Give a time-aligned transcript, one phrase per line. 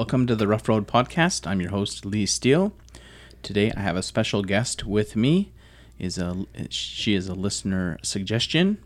[0.00, 1.46] Welcome to the Rough Road Podcast.
[1.46, 2.72] I'm your host Lee Steele.
[3.42, 5.52] Today I have a special guest with me.
[5.98, 8.78] Is a she is a listener suggestion.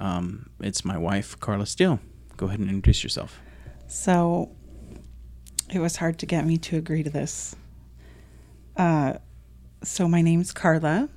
[0.00, 2.00] Um, it's my wife Carla Steele.
[2.38, 3.38] Go ahead and introduce yourself.
[3.86, 4.50] So
[5.70, 7.54] it was hard to get me to agree to this.
[8.78, 9.18] Uh,
[9.82, 11.10] so my name's Carla.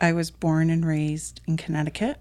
[0.00, 2.18] I was born and raised in Connecticut.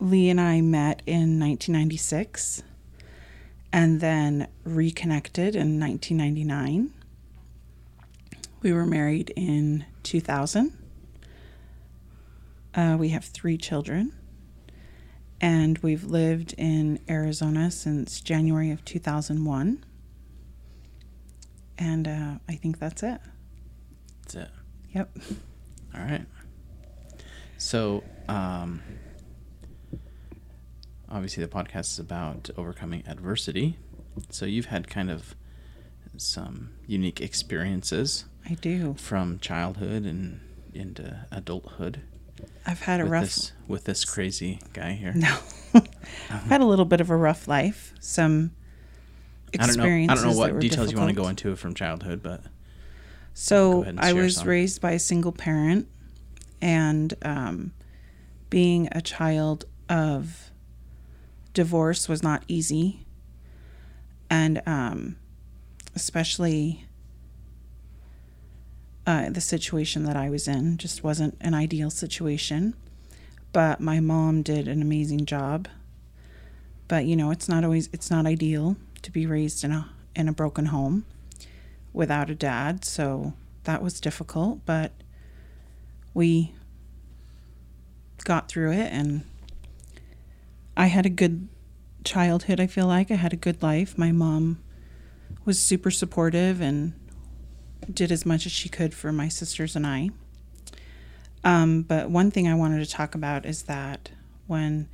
[0.00, 2.64] Lee and I met in 1996
[3.74, 6.92] and then reconnected in 1999.
[8.62, 10.72] We were married in 2000.
[12.72, 14.12] Uh, we have three children,
[15.40, 19.84] and we've lived in Arizona since January of 2001.
[21.76, 23.20] And uh, I think that's it.
[24.22, 24.50] That's it.
[24.92, 25.18] Yep.
[25.96, 26.26] All right.
[27.58, 28.82] So, um,
[31.14, 33.78] obviously, the podcast is about overcoming adversity.
[34.30, 35.34] So, you've had kind of
[36.16, 38.94] some unique experiences I do.
[38.98, 40.40] from childhood and
[40.72, 42.02] into adulthood
[42.66, 43.24] I've had a with rough.
[43.24, 45.12] this with this crazy guy here.
[45.14, 45.36] No.
[46.30, 47.94] I've had a little bit of a rough life.
[48.00, 48.52] Some
[49.58, 49.82] I don't know.
[49.84, 50.22] I experiences.
[50.22, 51.30] don't know what details you want to go difficult.
[51.30, 52.42] into from childhood, but
[53.34, 54.48] So I was some.
[54.48, 55.88] raised by a single parent,
[56.60, 57.72] and um,
[58.50, 60.50] being a child of
[61.54, 63.06] divorce was not easy,
[64.28, 65.16] and um,
[65.94, 66.84] especially
[69.06, 72.74] uh, the situation that I was in just wasn't an ideal situation.
[73.52, 75.68] But my mom did an amazing job.
[76.88, 80.28] But you know, it's not always it's not ideal to be raised in a in
[80.28, 81.04] a broken home
[81.92, 83.32] without a dad, so
[83.64, 84.92] that was difficult, but
[86.12, 86.52] we
[88.24, 89.24] got through it and
[90.76, 91.48] I had a good
[92.04, 93.10] childhood, I feel like.
[93.10, 93.96] I had a good life.
[93.96, 94.62] My mom
[95.44, 96.94] was super supportive and
[97.92, 100.10] did as much as she could for my sisters and I.
[101.42, 104.10] Um, but one thing I wanted to talk about is that
[104.46, 104.88] when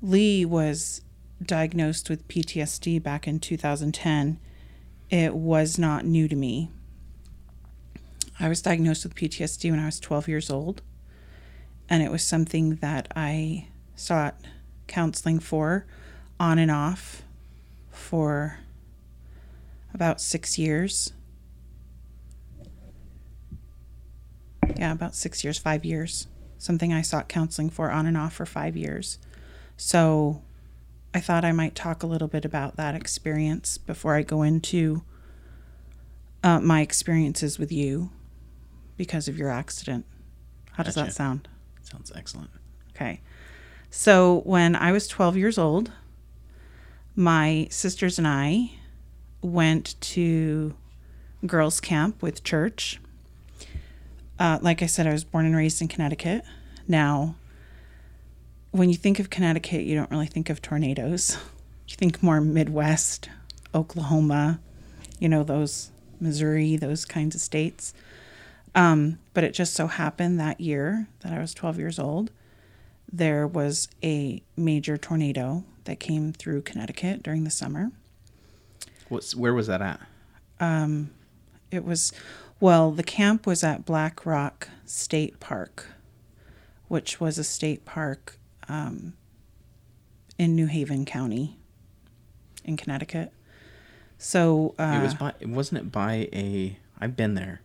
[0.00, 1.02] Lee was
[1.42, 4.38] diagnosed with PTSD back in 2010,
[5.10, 6.70] it was not new to me.
[8.40, 10.82] I was diagnosed with PTSD when I was 12 years old,
[11.88, 14.36] and it was something that I sought
[14.88, 15.86] counseling for
[16.40, 17.22] on and off
[17.90, 18.58] for
[19.94, 21.12] about six years.
[24.76, 26.26] Yeah, about six years, five years.
[26.58, 29.18] Something I sought counseling for on and off for five years.
[29.76, 30.42] So
[31.14, 35.02] I thought I might talk a little bit about that experience before I go into
[36.42, 38.10] uh, my experiences with you
[38.96, 40.04] because of your accident.
[40.72, 41.48] How does that sound?
[41.82, 42.50] sounds excellent.
[42.90, 43.20] Okay.
[43.90, 45.90] So when I was 12 years old,
[47.16, 48.72] my sisters and I
[49.42, 50.74] went to
[51.46, 53.00] girls' camp with church.
[54.38, 56.44] Uh, like I said, I was born and raised in Connecticut.
[56.86, 57.34] Now,
[58.70, 61.38] when you think of Connecticut, you don't really think of tornadoes.
[61.88, 63.28] You think more Midwest,
[63.74, 64.60] Oklahoma,
[65.18, 65.90] you know, those
[66.20, 67.94] Missouri, those kinds of states.
[68.74, 72.30] Um, but it just so happened that year that I was 12 years old,
[73.10, 77.90] there was a major tornado that came through Connecticut during the summer.
[79.08, 80.00] What's where was that at?
[81.70, 82.12] It was,
[82.60, 85.86] well, the camp was at Black Rock State Park,
[86.88, 89.14] which was a state park um,
[90.38, 91.58] in New Haven County
[92.64, 93.32] in Connecticut.
[94.16, 95.34] So uh, it was by.
[95.42, 96.78] Wasn't it by a?
[96.98, 97.60] I've been there.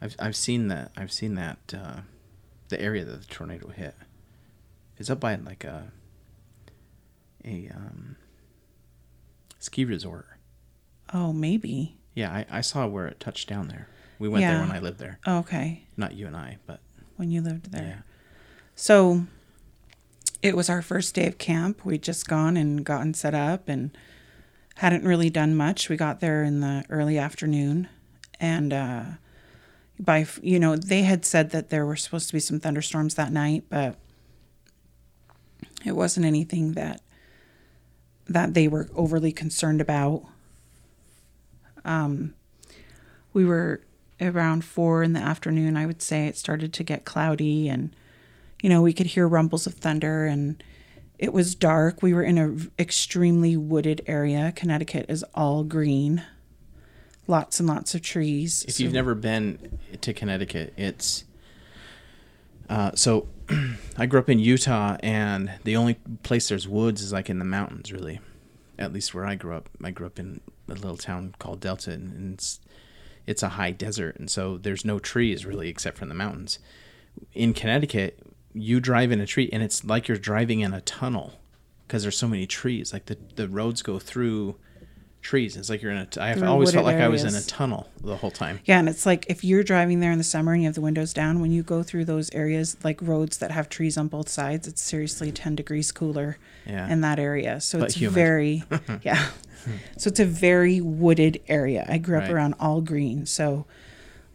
[0.00, 0.92] I've I've seen that.
[0.96, 1.58] I've seen that.
[1.74, 2.00] Uh,
[2.68, 3.94] the area that the tornado hit.
[5.02, 5.90] It's up by like a.
[7.44, 8.14] A um.
[9.58, 10.28] Ski resort.
[11.12, 11.96] oh, maybe.
[12.14, 13.88] Yeah, I, I saw where it touched down there.
[14.20, 15.18] We went there when I lived there.
[15.26, 15.86] Okay.
[15.96, 16.78] Not you and I, but
[17.16, 17.82] When you lived there.
[17.82, 18.02] yeah.
[18.76, 19.24] So
[20.40, 21.84] it was our first day of camp.
[21.84, 23.96] We'd just gone and gotten set up and
[24.76, 25.88] hadn't really done much.
[25.88, 27.88] We got there in the early afternoon
[28.38, 29.04] and uh
[29.98, 33.32] by you know, they had said that there were supposed to be some thunderstorms that
[33.32, 33.98] night, but
[35.84, 37.00] it wasn't anything that
[38.28, 40.24] that they were overly concerned about.
[41.84, 42.34] Um
[43.32, 43.80] we were
[44.20, 47.94] around 4 in the afternoon, I would say it started to get cloudy and
[48.62, 50.62] you know, we could hear rumbles of thunder and
[51.18, 52.02] it was dark.
[52.02, 54.52] We were in an extremely wooded area.
[54.54, 56.22] Connecticut is all green.
[57.26, 58.64] Lots and lots of trees.
[58.68, 61.24] If So- you've never been to Connecticut, it's
[62.68, 63.28] uh, so
[63.96, 67.44] I grew up in Utah, and the only place there's woods is like in the
[67.44, 68.20] mountains, really.
[68.78, 71.92] at least where I grew up, I grew up in a little town called Delta,
[71.92, 72.60] and, it's
[73.26, 76.58] it's a high desert, and so there's no trees really except for in the mountains.
[77.34, 78.18] In Connecticut,
[78.52, 81.34] you drive in a tree, and it's like you're driving in a tunnel
[81.86, 82.92] because there's so many trees.
[82.92, 84.56] Like the the roads go through
[85.22, 85.56] trees.
[85.56, 86.08] It's like you're in a.
[86.20, 88.60] I've always felt like I was in a tunnel the whole time.
[88.64, 90.80] Yeah, and it's like if you're driving there in the summer and you have the
[90.80, 94.28] windows down, when you go through those areas, like roads that have trees on both
[94.28, 96.90] sides, it's seriously 10 degrees cooler Yeah.
[96.92, 97.60] in that area.
[97.60, 98.14] So But it's humid.
[98.14, 98.62] very,
[99.02, 99.28] yeah.
[99.96, 101.86] So it's a very wooded area.
[101.88, 102.32] I grew up Right.
[102.32, 103.24] around all green.
[103.26, 103.64] So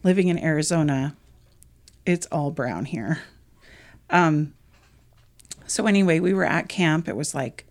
[0.02, 1.14] living in Arizona,
[2.06, 3.18] it's all brown here.
[4.08, 4.54] Um,
[5.66, 7.08] so anyway, we were at camp.
[7.08, 7.66] It was like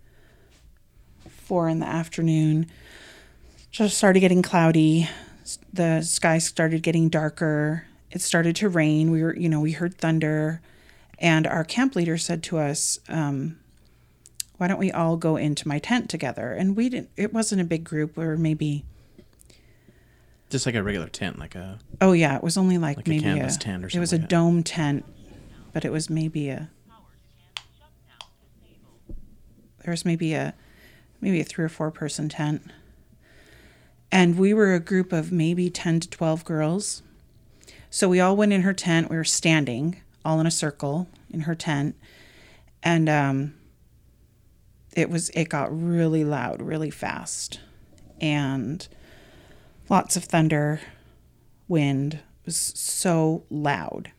[1.28, 2.66] four in the afternoon.
[3.70, 5.08] Just started getting cloudy.
[5.72, 7.84] The sky started getting darker.
[8.10, 9.10] It started to rain.
[9.10, 10.60] We were, you know, we heard thunder,
[11.18, 13.58] and our camp leader said to us, um,
[14.56, 17.10] "Why don't we all go into my tent together?" And we didn't.
[17.16, 18.16] It wasn't a big group.
[18.16, 18.84] We were maybe.
[20.48, 23.10] Just like a regular tent, like a Oh yeah, it was only like, Like a
[23.10, 25.04] maybe canvas tent or It was a something like dome tent,
[25.74, 26.70] but it was maybe a.
[29.84, 30.54] There was maybe a,
[31.20, 32.62] maybe a three or four person tent.
[34.10, 37.02] And we were a group of maybe ten to twelve girls.
[37.90, 39.10] So we all went in her tent.
[39.10, 41.96] We were standing all in a circle in her tent,
[42.82, 43.54] and um.
[44.96, 45.28] It was.
[45.30, 47.60] It got really loud, really fast,
[48.20, 48.88] and
[49.88, 50.80] lots of thunder
[51.68, 54.10] wind it was so loud.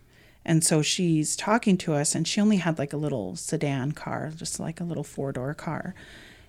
[0.46, 4.32] And so she's talking to us, and she only had like a little sedan car,
[4.34, 5.96] just like a little four door car.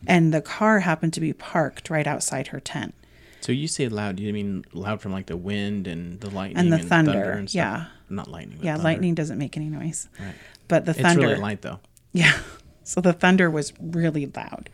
[0.07, 2.95] And the car happened to be parked right outside her tent.
[3.41, 4.17] So you say loud?
[4.17, 7.49] Do you mean loud from like the wind and the lightning And the thunder, and
[7.49, 7.57] stuff?
[7.57, 7.87] yeah.
[8.09, 8.59] Not lightning.
[8.63, 8.85] Yeah, thunder.
[8.85, 10.09] lightning doesn't make any noise.
[10.19, 10.35] Right.
[10.69, 11.01] But the thunder.
[11.09, 11.27] It's thunder.
[11.29, 11.81] really light though.
[12.13, 12.39] Yeah.
[12.83, 14.69] So the thunder was really loud.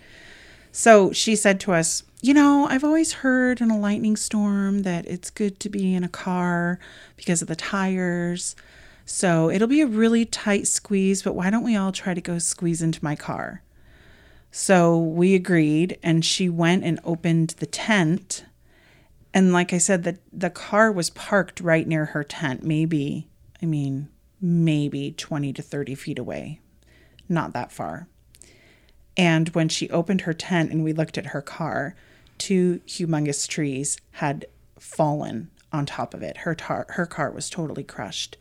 [0.73, 5.05] So she said to us, You know, I've always heard in a lightning storm that
[5.07, 6.79] it's good to be in a car
[7.17, 8.57] because of the tires.
[9.05, 12.39] So it'll be a really tight squeeze, but why don't we all try to go
[12.39, 13.63] squeeze into my car?
[14.51, 18.45] So we agreed, and she went and opened the tent.
[19.37, 23.29] And like I said, the, the car was parked right near her tent, maybe,
[23.63, 24.09] I mean,
[24.41, 26.61] maybe 20 to 30 feet away
[27.29, 28.09] not that far.
[29.17, 31.95] And when she opened her tent and we looked at her car,
[32.39, 34.47] two humongous trees had
[34.79, 36.39] fallen on top of it.
[36.39, 38.37] Her tar- her car was totally crushed,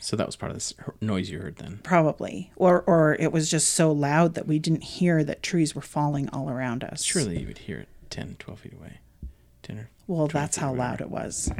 [0.00, 1.80] So that was part of this noise you heard then.
[1.82, 5.82] probably, or or it was just so loud that we didn't hear that trees were
[5.82, 7.02] falling all around us.
[7.02, 8.98] Surely you would hear it 10, 12 feet away.
[9.62, 11.52] 10 or Well, that's how loud it was.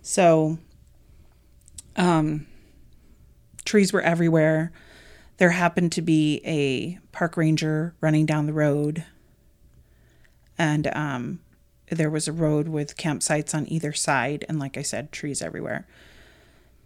[0.00, 0.58] So,
[1.96, 2.46] um,
[3.64, 4.70] trees were everywhere.
[5.38, 9.04] There happened to be a park ranger running down the road,
[10.56, 11.40] and um,
[11.90, 15.88] there was a road with campsites on either side, and like I said, trees everywhere.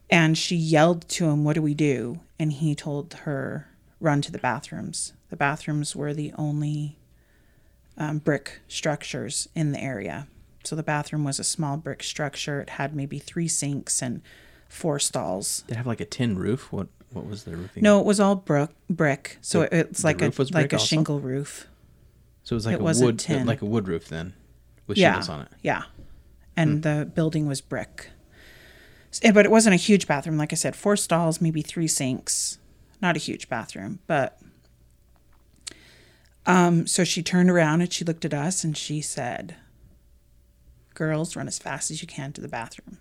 [0.08, 3.69] And she yelled to him, "What do we do?" And he told her,
[4.00, 6.96] "Run to the bathrooms." The bathrooms were the only
[7.99, 10.29] um, brick structures in the area.
[10.69, 12.61] So the bathroom was a small brick structure.
[12.61, 14.20] It had maybe three sinks and
[14.69, 15.62] four stalls.
[15.67, 16.70] Did it have like a tin roof?
[16.70, 17.82] What what was the roofing?
[17.82, 18.69] No, it was all brick.
[18.91, 19.39] Brick.
[19.41, 20.84] So The- it's like a was like a also?
[20.87, 21.67] shingle roof.
[22.43, 23.46] So it was like it a wasn't wood tin.
[23.46, 24.34] like a wood roof then
[24.87, 25.48] with yeah, shingles on it.
[25.63, 25.84] yeah,
[26.55, 28.10] and the building was brick.
[29.22, 30.37] Eh, But it wasn't a huge bathroom.
[30.37, 32.58] Like I said, four stalls, maybe three sinks.
[33.01, 34.39] Not a huge bathroom, but.
[36.44, 39.56] Um, so she turned around and she looked at us and she said,
[40.98, 42.98] Girls, run as fast as you can to the bathroom.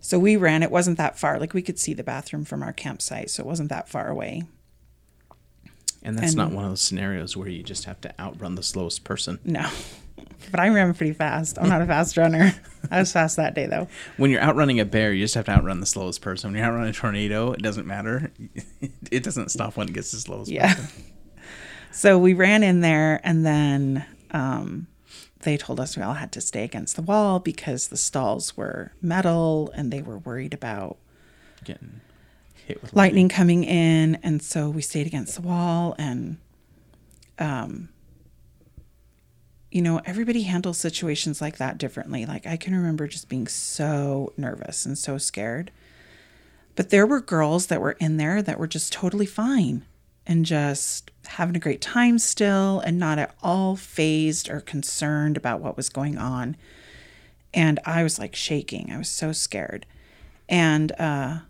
[0.00, 0.62] So we ran.
[0.62, 1.38] It wasn't that far.
[1.38, 4.44] Like we could see the bathroom from our campsite, so it wasn't that far away.
[6.02, 9.04] And that's not one of those scenarios where you just have to outrun the slowest
[9.04, 9.38] person.
[9.44, 9.68] No.
[10.50, 11.58] But I ran pretty fast.
[11.58, 12.54] I'm not a fast runner.
[12.90, 13.86] I was fast that day though.
[14.16, 16.50] When you're outrunning a bear, you just have to outrun the slowest person.
[16.50, 18.32] When you're outrunning a tornado, it doesn't matter.
[19.10, 20.72] It doesn't stop when it gets the slowest Yeah.
[20.74, 20.88] person.
[21.92, 24.86] So we ran in there and then um,
[25.42, 28.92] they told us we all had to stay against the wall because the stalls were
[29.00, 30.98] metal and they were worried about
[31.64, 32.00] Getting
[32.66, 34.16] hit with lightning coming in.
[34.22, 36.38] And so we stayed against the wall and,
[37.38, 37.88] um,
[39.70, 42.26] you know, everybody handles situations like that differently.
[42.26, 45.70] Like I can remember just being so nervous and so scared.
[46.76, 49.84] But there were girls that were in there that were just totally fine
[50.30, 55.60] and just having a great time still and not at all fazed or concerned about
[55.60, 56.56] what was going on.
[57.52, 58.92] And I was like shaking.
[58.92, 59.86] I was so scared.
[60.48, 61.40] And uh,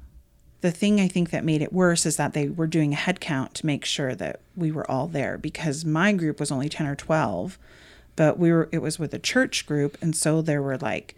[0.62, 3.20] the thing I think that made it worse is that they were doing a head
[3.20, 6.86] count to make sure that we were all there because my group was only 10
[6.86, 7.58] or 12,
[8.16, 11.14] but we were it was with a church group and so there were like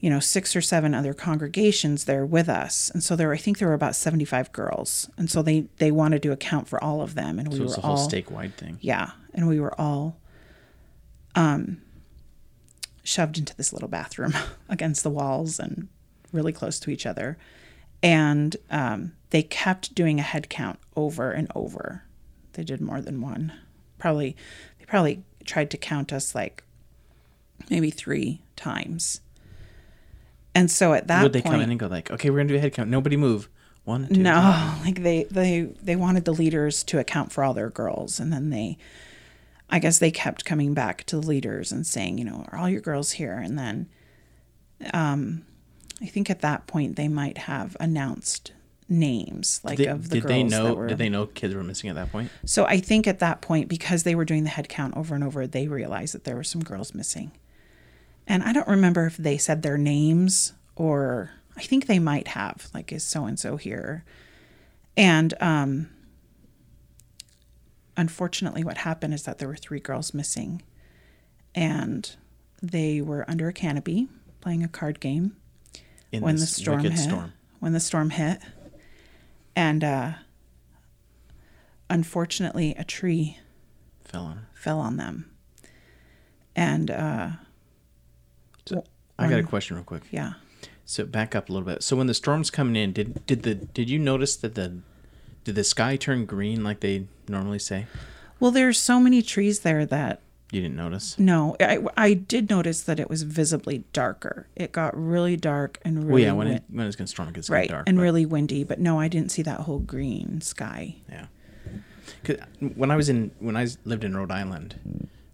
[0.00, 2.90] you know, six or seven other congregations there with us.
[2.90, 5.10] And so there, I think there were about 75 girls.
[5.16, 7.38] And so they, they wanted to account for all of them.
[7.38, 8.78] And we were all, statewide thing.
[8.80, 9.10] yeah.
[9.34, 10.16] And we were all,
[11.34, 11.82] um,
[13.02, 14.34] shoved into this little bathroom
[14.68, 15.88] against the walls and
[16.32, 17.36] really close to each other.
[18.02, 22.04] And, um, they kept doing a head count over and over.
[22.52, 23.52] They did more than one.
[23.98, 24.36] Probably,
[24.78, 26.62] they probably tried to count us like
[27.68, 29.20] maybe three times.
[30.58, 32.38] And so at that point Would they point, come in and go like, okay, we're
[32.38, 32.90] gonna do a head count.
[32.90, 33.48] Nobody move.
[33.84, 34.20] One, two.
[34.20, 38.32] no, like they they they wanted the leaders to account for all their girls, and
[38.32, 38.76] then they,
[39.70, 42.68] I guess they kept coming back to the leaders and saying, you know, are all
[42.68, 43.34] your girls here?
[43.34, 43.88] And then,
[44.92, 45.46] um,
[46.02, 48.52] I think at that point they might have announced
[48.88, 50.74] names like Did, of the did girls they know?
[50.74, 50.88] were.
[50.88, 52.30] Did they know kids were missing at that point?
[52.44, 55.22] So I think at that point, because they were doing the head count over and
[55.22, 57.30] over, they realized that there were some girls missing.
[58.28, 62.68] And I don't remember if they said their names or I think they might have,
[62.72, 64.04] like, is so and so here.
[64.96, 65.88] And um,
[67.96, 70.62] unfortunately, what happened is that there were three girls missing.
[71.54, 72.14] And
[72.62, 74.08] they were under a canopy
[74.40, 75.36] playing a card game
[76.12, 76.98] In when the storm hit.
[76.98, 77.32] storm.
[77.60, 78.40] When the storm hit,
[79.56, 80.12] and uh,
[81.90, 83.38] unfortunately, a tree
[84.04, 84.46] Fell on.
[84.54, 85.28] fell on them.
[86.54, 87.30] And uh,
[88.68, 88.84] So
[89.18, 90.02] I got a um, question real quick.
[90.10, 90.34] yeah,
[90.84, 91.82] So back up a little bit.
[91.82, 94.78] So when the storm's coming in, did did the did you notice that the
[95.44, 97.86] did the sky turn green like they normally say?
[98.40, 100.20] well, there's so many trees there that
[100.52, 101.18] You didn't notice.
[101.18, 104.46] no, I I did notice that it was visibly darker.
[104.54, 107.34] It got really dark and really Well, yeah, when it, when it's gonna storm, it
[107.34, 107.88] gets right dark.
[107.88, 108.62] and but- really windy.
[108.64, 110.96] But no, I didn't see that whole green sky.
[111.10, 111.26] Yeah.
[112.24, 112.36] 'Cause
[112.74, 114.76] when I was in when I lived in Rhode Island,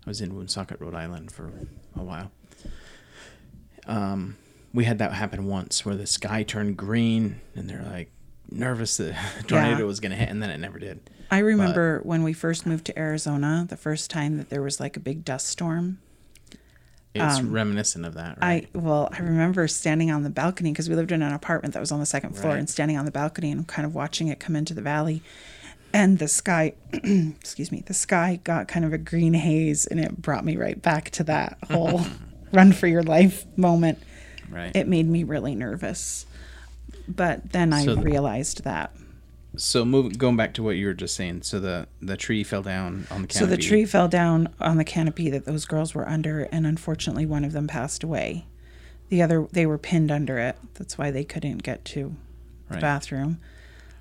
[0.07, 1.50] I was in Woonsocket, Rhode Island for
[1.97, 2.31] a while.
[3.87, 4.37] Um,
[4.73, 8.11] we had that happen once where the sky turned green and they're like
[8.50, 9.85] nervous that a tornado Yeah.
[9.85, 11.00] was gonna hit, and then it never did.
[11.31, 14.97] I remember when we first moved to Arizona, the first time that there was like
[14.97, 15.99] a big dust storm.
[17.14, 18.69] It's Um, reminiscent of that, right?
[18.75, 21.81] I well, I remember standing on the balcony because we lived in an apartment that
[21.81, 22.59] was on the second floor, Right.
[22.59, 25.23] and standing on the balcony and kind of watching it come into the valley,
[25.93, 30.21] and the sky, excuse me, the sky got kind of a green haze, and it
[30.21, 32.05] brought me right back to that whole
[32.54, 33.99] run for your life moment.
[34.50, 34.75] right.
[34.75, 36.26] It made me really nervous,
[37.08, 38.92] but then I So realized that.
[39.56, 42.62] so moving going back to what you were just saying, so the the tree fell
[42.62, 43.38] down on the canopy.
[43.38, 47.26] So the tree fell down on the canopy that those girls were under, and unfortunately,
[47.26, 48.46] one of them passed away.
[49.11, 50.56] The other, they were pinned under it.
[50.75, 52.16] That's why they couldn't get to
[52.68, 52.80] the Right.
[52.80, 53.38] bathroom.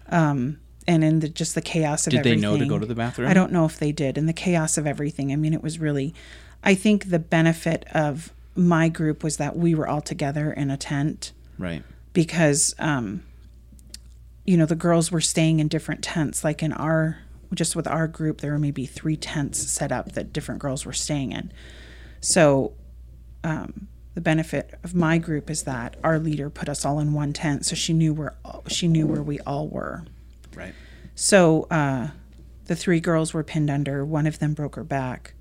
[0.10, 2.42] Um, and in the just the chaos of Did they everything.
[2.42, 3.28] know to go to the bathroom?
[3.30, 4.18] I don't know if they did.
[4.18, 6.14] In the chaos of everything, I mean, it was really.
[6.64, 10.78] I think the benefit of my group was that we were all together in a
[10.78, 11.84] tent Right.
[12.14, 13.24] because um
[14.46, 16.44] you know the girls were staying in different tents.
[16.44, 17.20] Like in our
[17.54, 20.94] just with our group there were maybe three tents set up that different girls were
[20.94, 21.52] staying in.
[22.22, 22.74] So
[23.44, 27.34] um the benefit of my group is that our leader put us all in one
[27.34, 28.36] tent so she knew where
[28.68, 30.04] she knew where we all were.
[30.56, 30.74] Right.
[31.16, 32.10] so uh
[32.66, 34.06] the three girls were pinned under.
[34.06, 35.34] One of them broke her back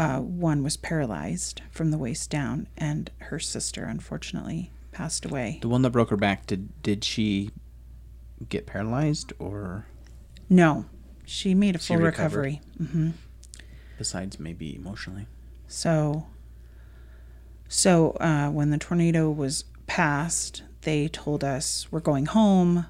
[0.00, 5.68] uh, one was paralyzed from the waist down and her sister unfortunately passed away The
[5.68, 7.50] one that broke her back, did did she
[8.48, 9.86] get paralyzed or
[10.48, 10.86] No,
[11.26, 12.60] she made a full recovery.
[12.78, 13.10] hmm
[13.98, 15.26] besides maybe emotionally?
[15.68, 16.26] So,
[17.68, 22.86] so uh, when the tornado was passed, they told us we're going home.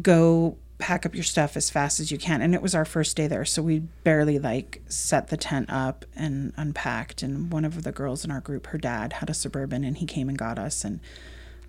[0.00, 3.16] Go pack up your stuff as fast as you can, and it was our first
[3.16, 7.22] day there, so we barely like set the tent up and unpacked.
[7.22, 10.06] And one of the girls in our group, her dad had a suburban, and he
[10.06, 11.00] came and got us, and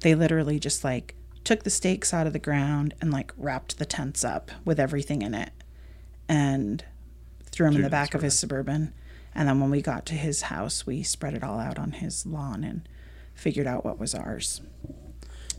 [0.02, 3.86] they literally just like took the stakes out of the ground and like wrapped the
[3.86, 5.52] tents up with everything in it,
[6.28, 6.84] and
[7.46, 8.94] threw him in the back of his suburban.
[9.34, 12.26] And then when we got to his house, we spread it all out on his
[12.26, 12.90] lawn and
[13.36, 14.62] figured out what was ours.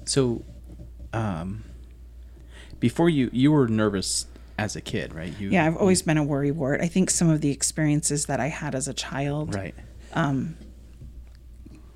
[0.05, 0.45] So,
[1.12, 1.62] um,
[2.80, 4.26] before you you were nervous
[4.58, 5.32] as a kid, right?
[5.38, 6.80] You Yeah, I've always been a worry wart.
[6.80, 9.75] I think some of the experiences that I had as a child, right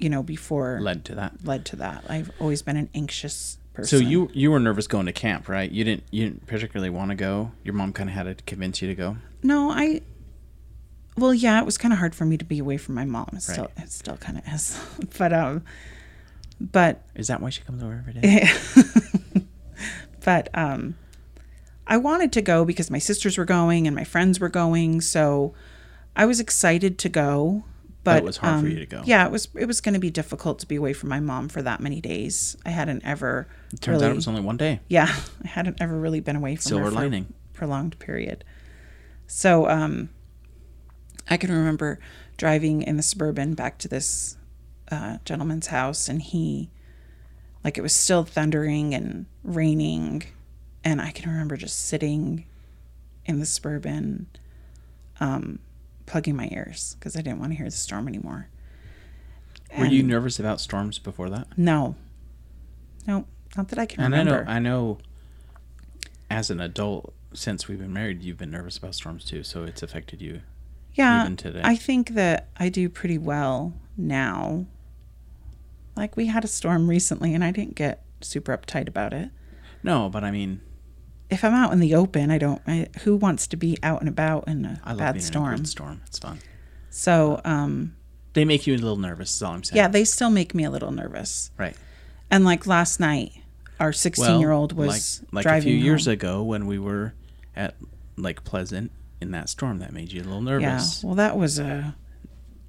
[0.03, 1.33] you know, before led, to that.
[1.45, 2.05] Led to that.
[2.09, 3.99] I've always been an anxious person.
[4.01, 5.71] So you you were nervous going to camp, right?
[5.71, 7.53] You didn't you didn't particularly want to go.
[7.62, 9.17] Your mom kind of had to convince you to go.
[9.43, 10.03] No, I.
[11.17, 13.29] Well, yeah, it was kind of hard for me to be away from my mom.
[13.35, 13.85] It still, Right.
[13.85, 14.81] it still kind of is.
[15.19, 15.62] but um,
[16.61, 18.51] but Is that why she comes over every day?
[20.25, 20.97] but um,
[21.87, 25.55] I wanted to go because my sisters were going and my friends were going, so
[26.17, 27.64] I was excited to go.
[28.05, 29.02] But, it was hard for um, you to go.
[29.05, 29.49] Yeah, it was.
[29.55, 32.00] It was going to be difficult to be away from my mom for that many
[32.00, 32.57] days.
[32.67, 33.47] I hadn't ever.
[33.73, 34.81] It turns really, out it was only one day.
[34.88, 35.14] yeah,
[35.45, 37.33] I hadn't ever really been away from Silver her for lining.
[37.33, 38.43] a prolonged period.
[39.29, 40.09] So, um,
[41.31, 42.00] I can remember
[42.37, 44.37] driving in the suburban back to this
[44.91, 46.71] uh, gentleman's house, and he,
[47.64, 50.25] like, it was still thundering and raining,
[50.85, 52.45] and I can remember just sitting
[53.25, 54.26] in the suburban,
[55.21, 55.59] um,
[56.07, 58.49] plugging my ears because I didn't want to hear the storm anymore.
[59.78, 61.47] Were you nervous about storms before that?
[61.57, 61.95] No,
[63.07, 63.25] no,
[63.57, 64.45] not that I can And I remember.
[64.45, 64.99] know, I know,
[66.31, 69.42] as an adult, since we've been married, you've been nervous about storms too.
[69.42, 70.40] So it's affected you.
[70.95, 71.62] yeah, even today.
[71.64, 74.66] I think that I do pretty well now.
[75.97, 79.31] Like we had a storm recently, and I didn't get super uptight about it.
[79.83, 80.61] No, but I mean,
[81.31, 82.63] If I'm out in the open, I don't.
[82.67, 85.23] I, who wants to be out and about in a I love bad being in
[85.23, 85.65] a storm?
[85.65, 86.01] storm.
[86.07, 86.39] It's fun.
[86.91, 87.97] So, um,
[88.35, 89.35] They make you a little nervous.
[89.35, 89.77] Is all I'm saying.
[89.77, 91.51] yeah, they still make me a little nervous.
[91.59, 91.77] Right.
[92.31, 93.33] And like last night,
[93.81, 97.15] our 16 year old was like, like driving a few years ago when we were
[97.57, 97.75] at
[98.17, 101.03] Lake Pleasant in that storm that made you a little nervous.
[101.03, 101.95] Yeah, well, that was a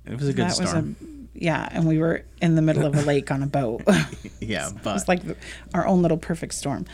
[0.05, 1.22] It was a good that storm.
[1.33, 3.81] Yeah, and we were in the middle of a lake on a boat.
[4.39, 5.21] yeah, it but was like
[5.73, 6.85] our own little perfect storm.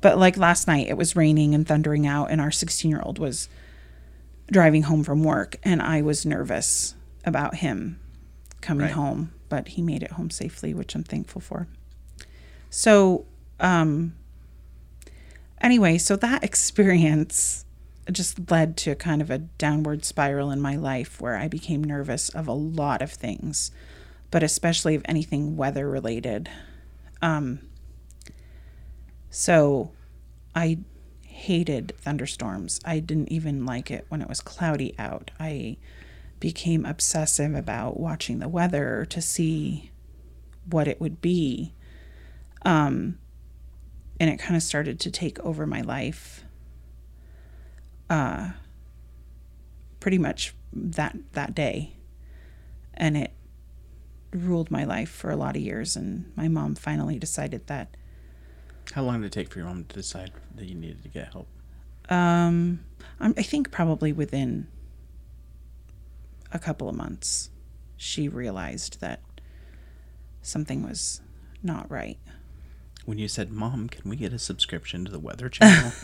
[0.00, 3.18] But like last night, it was raining and thundering out, and our 16 year old
[3.18, 3.48] was
[4.50, 7.98] driving home from work, and I was nervous about him
[8.60, 8.92] coming Right.
[8.92, 11.66] home, but he made it home safely, which I'm thankful for.
[12.70, 13.24] So,
[13.60, 14.14] um,
[15.60, 17.63] anyway, so that experience
[18.12, 22.28] just led to kind of a downward spiral in my life where I became nervous
[22.28, 23.70] of a lot of things,
[24.30, 26.50] but especially of anything weather related.
[27.22, 27.60] Um,
[29.30, 29.92] so
[30.54, 30.78] I
[31.22, 32.80] hated thunderstorms.
[32.84, 35.30] I didn't even like it when it was cloudy out.
[35.40, 35.78] I
[36.40, 39.90] became obsessive about watching the weather to see
[40.70, 41.72] what it would be.
[42.64, 43.18] Um,
[44.20, 46.43] and it kind of started to take over my life.
[48.10, 48.50] Uh,
[50.00, 51.94] pretty much that that day,
[52.92, 53.32] and it
[54.32, 55.96] ruled my life for a lot of years.
[55.96, 57.96] And my mom finally decided that
[58.92, 61.32] how long did it take for your mom to decide that you needed to get
[61.32, 61.48] help?
[62.10, 62.84] Um,
[63.18, 64.66] I'm, I think probably within
[66.52, 67.50] a couple of months,
[67.96, 69.20] she realized that
[70.42, 71.20] something was
[71.62, 72.18] not right.
[73.04, 75.92] When you said, "Mom, can we get a subscription to the Weather Channel?"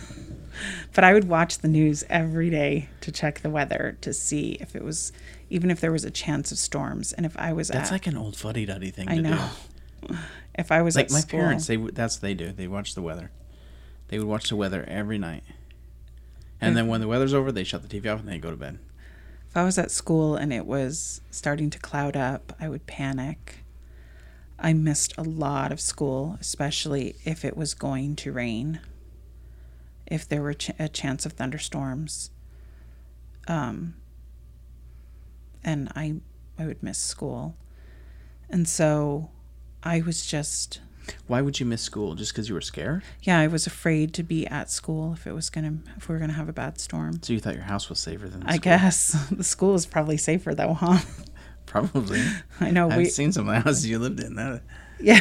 [0.93, 4.75] But I would watch the news every day to check the weather to see if
[4.75, 5.13] it was,
[5.49, 8.07] even if there was a chance of storms, and if I was That's at, like
[8.09, 9.49] an old fuddy-duddy thing I to know,
[10.09, 10.17] do.
[10.57, 12.51] if I was Like at my school, parents, they would- that's what they do.
[12.51, 13.31] They watch the weather.
[14.09, 15.45] They would watch the weather every night,
[16.61, 18.57] and then when the weather's over, they shut the TV off and they go to
[18.57, 18.79] bed.
[19.49, 23.60] if I was at school and it was starting to cloud up, I would panic.
[24.61, 28.81] I missed a lot of school, especially if it was going to rain.
[30.07, 32.31] If there were ch- a chance of thunderstorms,
[33.49, 33.95] um,
[35.65, 36.17] and I,
[36.59, 37.57] I would miss school,
[38.49, 39.31] and so
[39.83, 40.81] I was just,
[41.27, 42.15] Why would you miss school?
[42.15, 43.03] Just because you were scared?
[43.23, 46.19] yeah, I was afraid to be at school if it was gonna, if we were
[46.19, 47.23] gonna have a bad storm.
[47.23, 48.63] So you thought your house was safer than the I school?
[48.63, 50.99] guess the school is probably safer though, huh?
[51.71, 52.21] Probably.
[52.61, 54.35] I know I've we, seen some of the houses you lived in.
[54.35, 54.63] That
[55.01, 55.21] yeah.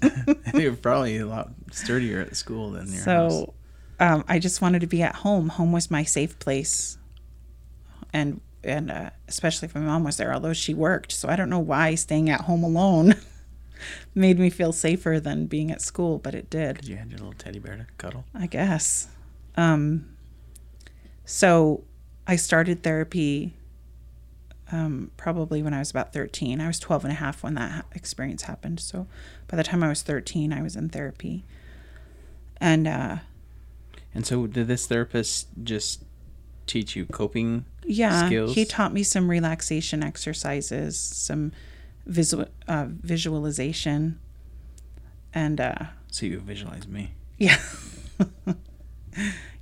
[0.52, 3.32] they were probably a lot sturdier at school than your house.
[3.32, 3.54] So
[3.98, 5.48] um, I just wanted to be at home.
[5.48, 6.98] Home was my safe place,
[8.12, 11.12] and and uh, especially if my mom was there, although she worked.
[11.12, 13.14] So I don't know why staying at home alone
[14.14, 16.86] made me feel safer than being at school, but it did.
[16.86, 18.24] You had your little teddy bear to cuddle.
[18.34, 19.08] I guess.
[19.56, 20.14] Um,
[21.24, 21.84] so
[22.26, 23.54] I started therapy
[24.72, 26.60] um, probably when I was about 13.
[26.60, 28.80] I was 12 and a half when that ha- experience happened.
[28.80, 29.06] So
[29.48, 31.44] by the time I was 13, I was in therapy.
[32.60, 33.16] And uh,
[34.14, 36.02] And so, did this therapist just
[36.66, 37.64] teach you coping?
[37.84, 38.54] yeah, Skills?
[38.54, 41.50] he taught me some relaxation exercises, some
[42.06, 44.18] visual uh, visualization,
[45.34, 45.74] and uh,
[46.10, 47.12] So you visualize me.
[47.38, 47.58] Yeah.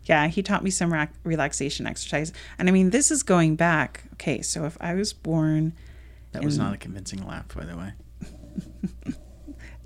[0.09, 2.33] yeah, he taught me some ra- relaxation exercise.
[2.59, 4.05] And I mean, this is going back.
[4.15, 5.73] Okay, so if I was born,
[6.33, 7.93] That was In- not a convincing laugh, by the way.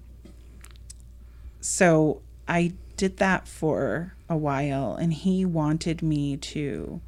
[1.60, 7.00] so I did that for a while, and he wanted me to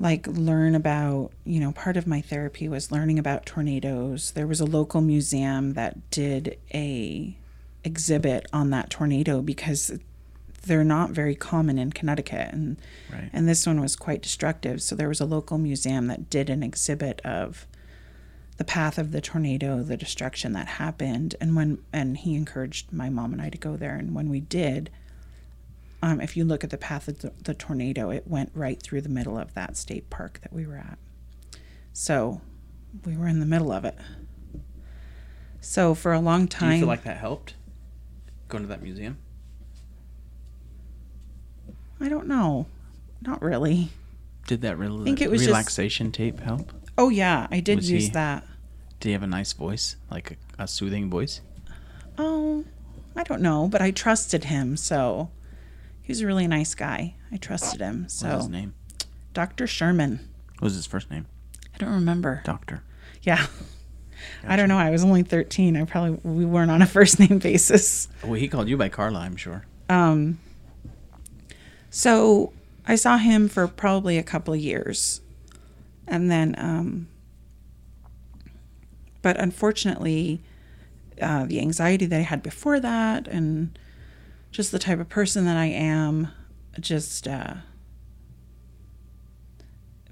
[0.00, 4.30] like learn about, you know, part of my therapy was learning about tornadoes.
[4.32, 7.36] There was a local museum that did a
[7.84, 9.92] exhibit on that tornado because
[10.62, 12.78] they're not very common in Connecticut and
[13.12, 13.28] Right.
[13.32, 14.80] and this one was quite destructive.
[14.82, 17.66] So there was a local museum that did an exhibit of
[18.56, 23.10] the path of the tornado, the destruction that happened, and when and he encouraged my
[23.10, 23.96] mom and I to go there.
[23.96, 24.88] And when we did,
[26.02, 29.02] um, if you look at the path of the, the tornado, it went right through
[29.02, 30.98] the middle of that state park that we were at.
[31.92, 32.40] So
[33.04, 33.96] we were in the middle of it.
[35.60, 36.70] So for a long time.
[36.70, 37.54] Do you feel like that helped?
[38.48, 39.18] Going to that museum.
[42.00, 42.66] I don't know,
[43.20, 43.90] not really.
[44.46, 46.72] Did that rel- think it was just- relaxation tape help?
[46.96, 48.46] Oh yeah, I did Was use he- that.
[49.00, 51.40] Did he have a nice voice, like a, a soothing voice?
[52.18, 52.64] Oh,
[53.16, 55.30] I don't know, but I trusted him, so
[56.10, 57.14] he was a really nice guy.
[57.30, 57.98] I trusted him.
[57.98, 58.74] What was his So name?
[59.32, 59.68] Dr.
[59.68, 60.18] Sherman.
[60.58, 61.26] What was his first name?
[61.72, 62.42] I don't remember.
[62.44, 62.82] Doctor.
[63.22, 63.46] Yeah.
[64.44, 64.76] I don't know.
[64.76, 65.76] I was only 13.
[65.76, 68.08] I probably we weren't on a first name basis.
[68.24, 69.64] Well, he called you by Carla, I'm sure.
[69.88, 70.40] Um
[71.90, 72.52] so
[72.88, 75.20] I saw him for probably a couple of years.
[76.08, 77.06] And then um
[79.22, 80.42] but unfortunately
[81.22, 83.78] uh, the anxiety that I had before that and
[84.50, 86.28] just the type of person that I am
[86.80, 87.54] just uh,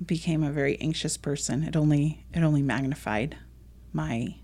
[0.04, 1.62] became a very anxious person.
[1.64, 3.36] It only it only magnified
[3.92, 4.36] my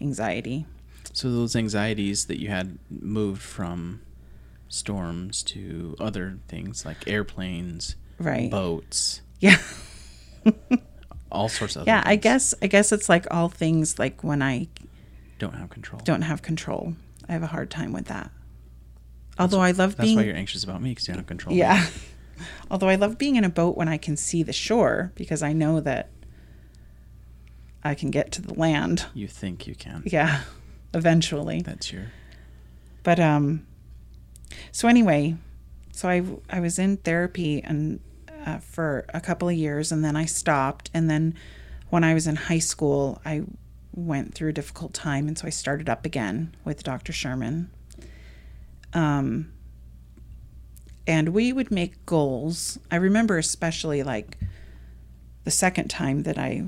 [0.00, 0.66] anxiety.
[1.12, 4.02] So those anxieties that you had moved from
[4.68, 8.50] storms to other things like airplanes, Right.
[8.50, 9.58] boats, Yeah.
[11.32, 11.86] all sorts of.
[11.86, 14.68] yeah, other I guess I guess it's like all things like when I
[15.38, 16.00] don't have control.
[16.04, 16.94] don't have control.
[17.28, 18.30] I have a hard time with that.
[19.38, 21.54] Although I love That's being why you're anxious about me because you don't have control.
[21.54, 21.86] Yeah.
[22.70, 25.52] Although I love being in a boat when I can see the shore because I
[25.52, 26.10] know that
[27.82, 29.06] I can get to the land.
[29.14, 30.02] You think you can.
[30.04, 30.42] Yeah,
[30.94, 31.62] eventually.
[31.62, 32.06] That's your.
[33.02, 33.66] But um
[34.72, 35.36] so anyway,
[35.92, 38.00] so I I was in therapy and
[38.44, 41.34] uh, for a couple of years and then I stopped and then
[41.90, 43.42] when I was in high school I
[43.94, 47.12] went through a difficult time and so I started up again with Dr.
[47.12, 47.70] Sherman.
[48.94, 49.52] Um
[51.06, 52.78] and we would make goals.
[52.90, 54.38] I remember especially like
[55.44, 56.64] the second time that I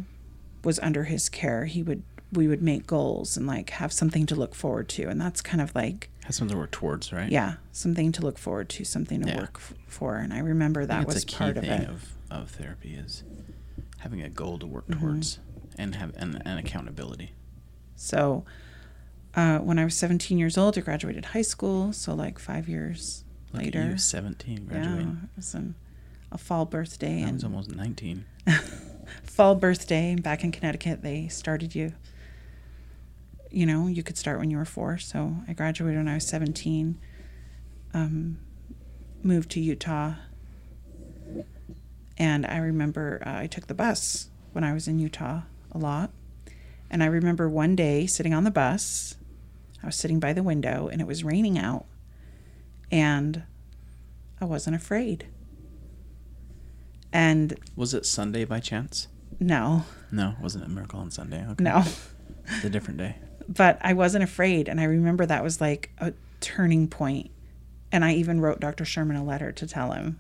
[0.65, 2.03] was under his care, he would
[2.33, 5.61] we would make goals and like have something to look forward to and that's kind
[5.61, 7.29] of like Has something to work towards, right?
[7.31, 9.41] yeah something to look forward to something to Yeah.
[9.41, 12.13] work f- for and i remember that think was a key part of it of,
[12.31, 13.25] of therapy is
[13.99, 15.01] having a goal to work Mhm.
[15.01, 15.41] towards
[15.77, 17.33] and have and, and accountability.
[17.97, 18.45] so
[19.35, 23.25] uh, when i was 17 years old i graduated high school so like five years
[23.53, 25.21] Look later at you, 17, yeah graduating.
[25.25, 25.75] it was an,
[26.33, 28.25] a fall birthday I was almost 19.
[29.25, 31.93] fall birthday back in connecticut they started you
[33.51, 36.27] you know you could start when you were four so i graduated when i was
[36.27, 36.99] 17
[37.93, 38.39] um,
[39.25, 40.15] moved to utah
[42.19, 46.11] and i remember uh, i took the bus when i was in utah a lot
[46.91, 49.17] and i remember one day sitting on the bus
[49.83, 51.85] i was sitting by the window and it was raining out
[52.91, 53.43] and
[54.41, 55.27] i wasn't afraid
[57.13, 59.09] and Was it Sunday by chance?
[59.41, 61.45] no No, wasn't it Miracle on Sunday?
[61.45, 61.65] Okay.
[61.65, 61.83] no
[62.47, 63.17] It's a different day.
[63.49, 64.69] but I wasn't afraid.
[64.69, 67.31] And I remember that was like a turning point.
[67.93, 68.85] And I even wrote Dr.
[68.85, 70.19] Sherman a letter to tell him.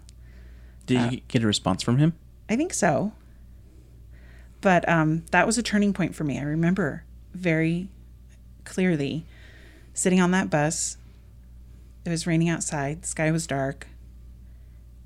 [0.87, 2.15] Did Uh, you get a response from him?
[2.49, 3.13] I think so.
[4.61, 6.39] But um, that was a turning point for me.
[6.41, 7.89] I remember very
[8.65, 9.25] clearly
[9.95, 10.97] sitting on that bus.
[12.05, 13.87] It was raining outside, the sky was dark,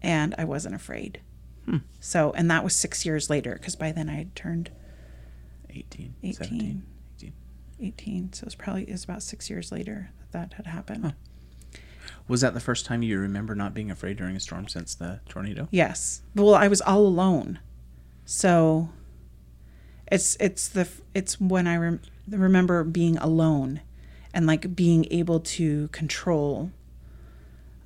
[0.00, 1.20] and I wasn't afraid.
[1.64, 1.78] Hmm.
[1.98, 4.70] So, and that was six years later, because by then I had turned
[5.70, 6.34] 18, 18.
[6.34, 6.82] 17,
[7.16, 7.32] 18.
[7.80, 8.32] 18.
[8.32, 11.04] So it was probably, it was about six years later that that had happened.
[11.04, 11.12] Huh.
[12.28, 15.20] Was that the first time you remember not being afraid during a storm since the
[15.28, 15.68] tornado?
[15.70, 16.22] Yes.
[16.34, 17.58] Well, I was all alone.
[18.24, 18.88] So
[20.10, 23.80] it's it's the it's when I rem- remember being alone
[24.34, 26.72] and like being able to control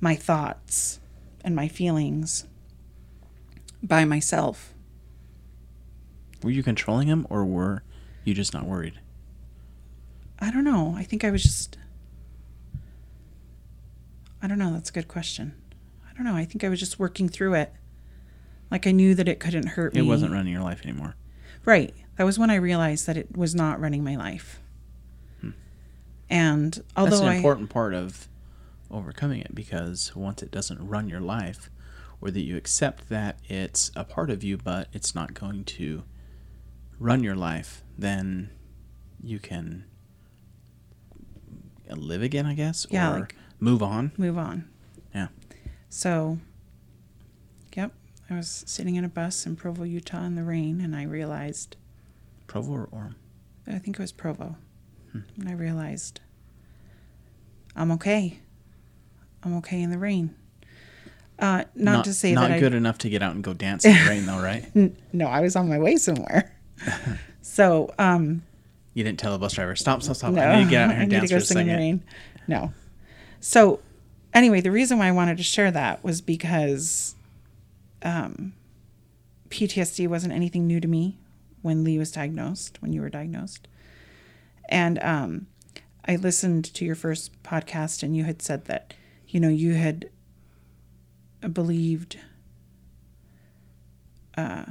[0.01, 0.99] my thoughts
[1.45, 2.45] and my feelings
[3.83, 4.73] by myself.
[6.41, 7.83] Were you controlling him or were
[8.23, 8.99] you just not worried?
[10.39, 10.95] I don't know.
[10.97, 11.77] I think I was just
[14.41, 14.73] I don't know.
[14.73, 15.53] That's a good question.
[16.09, 16.35] I don't know.
[16.35, 17.73] I think I was just working through it.
[18.71, 19.99] Like I knew that it couldn't hurt me.
[19.99, 21.15] It wasn't running your life anymore.
[21.63, 21.93] Right.
[22.15, 24.61] That was when I realized that it was not running my life.
[26.29, 28.27] And although That's an I important part of
[28.91, 31.69] overcoming it because once it doesn't run your life,
[32.21, 36.03] or that you accept that it's a part of you, but it's not going to
[36.99, 38.49] run your life, then
[39.23, 39.85] you can
[41.89, 44.11] live again, I guess, Yeah, or like- move on.
[44.17, 44.69] move on.
[45.15, 45.29] Yeah.
[45.89, 46.39] So,
[47.75, 47.93] yep,
[48.29, 51.75] I was sitting in a bus in Provo, Utah in the rain, and I realized,
[52.47, 53.15] Provo or Orem?
[53.65, 54.57] I think it was Provo.
[55.13, 56.19] And I realized
[57.75, 58.39] I'm okay.
[59.43, 60.35] I'm okay in the rain.
[61.39, 62.41] Uh, not, to say that.
[62.41, 64.41] not that good I, enough to get out and go dance in the rain, though,
[64.41, 64.65] right?
[65.13, 66.53] No, I was on my way somewhere.
[67.41, 68.43] so, um,
[68.93, 70.33] You didn't tell the bus driver, stop, stop, stop.
[70.33, 71.45] no, I need to get out here I and need to dance go for a
[71.45, 71.79] sing in the second.
[71.79, 72.03] rain.
[72.49, 72.73] No.
[73.39, 73.79] So,
[74.33, 77.15] anyway, the reason why I wanted to share that was because
[78.01, 78.51] um,
[79.49, 81.17] PTSD wasn't anything new to me
[81.61, 83.69] when Lee was diagnosed, when you were diagnosed.
[84.69, 85.47] And um,
[86.05, 88.93] I listened to your first podcast, and you had said that,
[89.27, 90.09] you know, you had
[91.51, 92.17] believed
[94.37, 94.65] uh,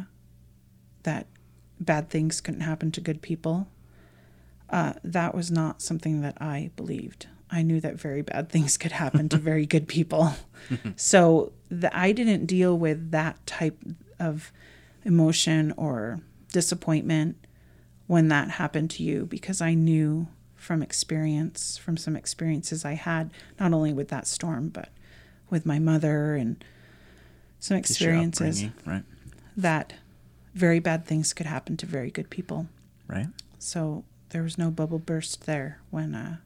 [1.02, 1.26] that
[1.80, 3.68] bad things couldn't happen to good people.
[4.70, 7.26] Uh, that was not something that I believed.
[7.50, 10.32] I knew that very bad things could happen to very good people.
[10.96, 13.78] so the, I didn't deal with that type
[14.18, 14.52] of
[15.04, 16.20] emotion or
[16.52, 17.37] disappointment
[18.09, 23.31] when that happened to you because I knew from experience, from some experiences I had,
[23.61, 24.88] not only with that storm, but
[25.51, 26.62] with my mother and
[27.61, 29.05] some experiences right?
[29.57, 29.94] that
[30.55, 32.66] very bad things could happen to very good people.
[33.07, 33.29] Right?
[33.59, 36.38] So there was no bubble burst there when uh,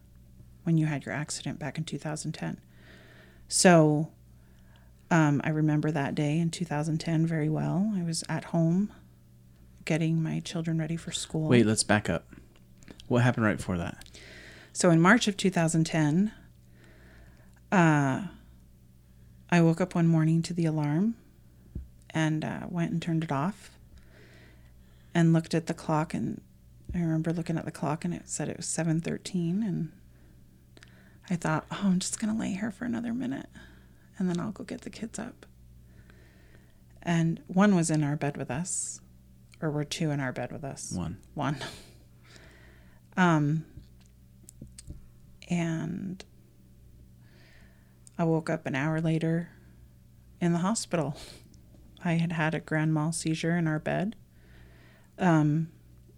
[0.63, 2.59] when you had your accident back in 2010.
[3.47, 4.09] So
[5.09, 7.93] um, I remember that day in 2010 very well.
[7.95, 8.91] I was at home
[9.85, 11.47] getting my children ready for school.
[11.47, 12.25] Wait, let's back up.
[13.07, 14.03] What happened right before that?
[14.71, 16.31] So in March of 2010,
[17.71, 18.21] uh,
[19.49, 21.15] I woke up one morning to the alarm
[22.09, 23.71] and uh, went and turned it off
[25.13, 26.41] and looked at the clock and
[26.93, 29.91] I remember looking at the clock and it said it was 7:13 and
[31.29, 33.47] I thought, "Oh, I'm just going to lay here for another minute
[34.17, 35.45] and then I'll go get the kids up."
[37.01, 39.01] And one was in our bed with us
[39.63, 41.17] or were two in our bed with us One.
[41.33, 41.57] one.
[43.15, 43.65] Um,
[45.47, 46.25] and
[48.17, 49.49] I woke up an hour later
[50.41, 51.15] in the hospital.
[52.03, 54.15] I had had a grand mal seizure in our bed.
[55.19, 55.69] Um,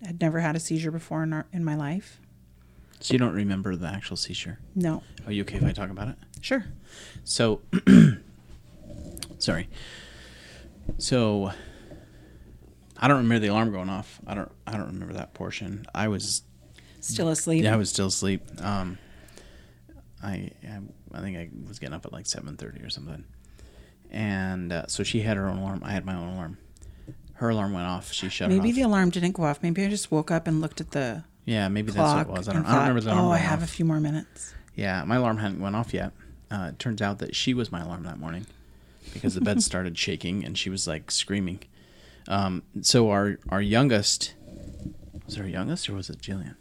[0.01, 2.21] had never had a seizure before in our in my life.
[3.01, 4.59] So you don't remember the actual seizure?
[4.73, 6.15] No, Are you okay if I talk about it?
[6.39, 6.63] sure.
[7.25, 7.59] So,
[9.37, 9.67] sorry.
[10.97, 11.51] So,
[12.97, 14.19] I don't remember the alarm going off.
[14.25, 14.51] I don't.
[14.65, 15.85] I don't remember that portion.
[15.93, 16.43] I was.
[17.01, 17.63] Still asleep.
[17.63, 18.41] Yeah, I was still asleep.
[18.61, 18.97] Um,
[20.23, 20.49] I
[21.13, 23.23] I think I was getting up at like seven thirty or something,
[24.09, 25.81] and uh, so she had her own alarm.
[25.83, 26.57] I had my own alarm.
[27.33, 28.11] Her alarm went off.
[28.11, 28.57] She shut off.
[28.57, 29.61] Maybe the alarm didn't go off.
[29.61, 32.49] Maybe I just woke up and looked at the yeah, maybe that's what it was.
[32.49, 32.65] I don't.
[32.65, 33.25] I don't thought, remember the alarm.
[33.25, 33.69] Oh, I have off.
[33.69, 34.53] a few more minutes.
[34.73, 36.11] Yeah, my alarm hadn't went off yet.
[36.51, 38.45] Uh, it turns out that she was my alarm that morning
[39.13, 41.59] because the bed started shaking and she was like screaming.
[42.27, 44.33] Um, so our our youngest
[45.25, 46.55] was it our youngest or was it Jillian?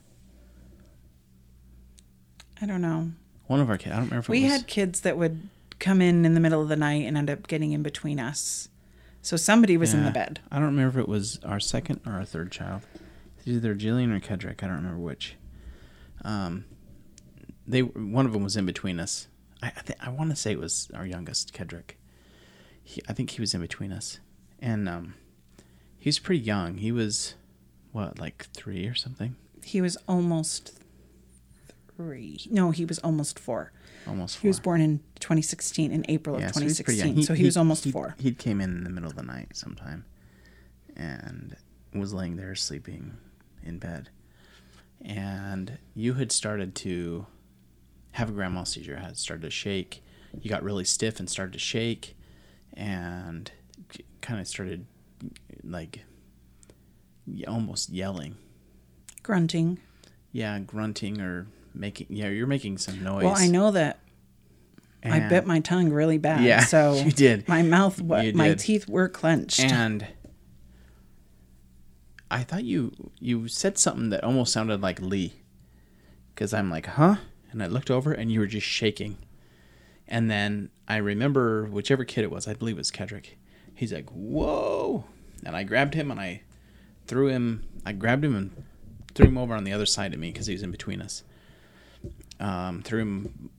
[2.61, 3.13] I don't know.
[3.47, 3.93] One of our kids.
[3.93, 4.53] I don't remember if it We was.
[4.53, 5.49] had kids that would
[5.79, 8.69] come in in the middle of the night and end up getting in between us.
[9.23, 10.41] So somebody was in the bed.
[10.51, 12.83] I don't remember if it was our second or our third child.
[13.47, 14.63] Either Jillian or Kedrick.
[14.63, 15.37] I don't remember which.
[16.23, 16.65] Um,
[17.67, 19.29] they one of them was in between us.
[19.63, 21.93] I I, th- I want to say it was our youngest, Kedrick.
[22.83, 24.19] He, I think he was in between us,
[24.61, 25.15] and um,
[26.05, 26.77] he was pretty young.
[26.77, 27.33] He was
[27.93, 30.79] what, like three or something, He was almost
[31.97, 32.39] three.
[32.51, 33.73] No, he was almost four.
[34.07, 34.37] almost.
[34.37, 34.43] Four.
[34.43, 37.17] He was born in 2016, in April Yeah, of so he was pretty 2016.
[37.17, 37.25] young.
[37.27, 38.17] So he, was almost he- four.
[38.19, 40.05] He came in in the middle of the night sometime,
[40.95, 41.57] and
[41.95, 43.17] was laying there sleeping
[43.63, 44.11] in bed.
[45.01, 47.25] And you had started to
[48.11, 48.97] have a grand mal seizure.
[48.99, 50.03] Had started to shake.
[50.39, 52.15] You got really stiff and started to shake,
[52.75, 53.51] and
[54.21, 54.85] kind of started
[55.63, 56.01] like
[57.47, 58.37] almost yelling.
[59.23, 59.79] Grunting.
[60.33, 62.09] Yeah, grunting or making.
[62.11, 63.25] Yeah, you're making some noise.
[63.25, 64.01] Well, I know that
[65.05, 66.43] I bit my tongue really bad.
[66.45, 67.47] Yeah, So you did.
[67.49, 69.61] My mouth, You my teeth were clenched.
[69.61, 70.07] and
[72.31, 75.35] I thought you you said something that almost sounded like Lee,
[76.35, 77.17] because I'm like, huh,
[77.53, 79.19] and I looked over and you were just shaking.
[80.09, 83.27] And then I remember whichever kid it was, I believe it was Kedrick.
[83.75, 85.05] He's like, "Whoa!"
[85.45, 86.43] And I grabbed him and I
[87.07, 87.65] threw him.
[87.85, 88.65] I grabbed him and
[89.15, 91.23] threw him over on the other side of me because he was in between us.
[92.41, 93.51] Um, threw him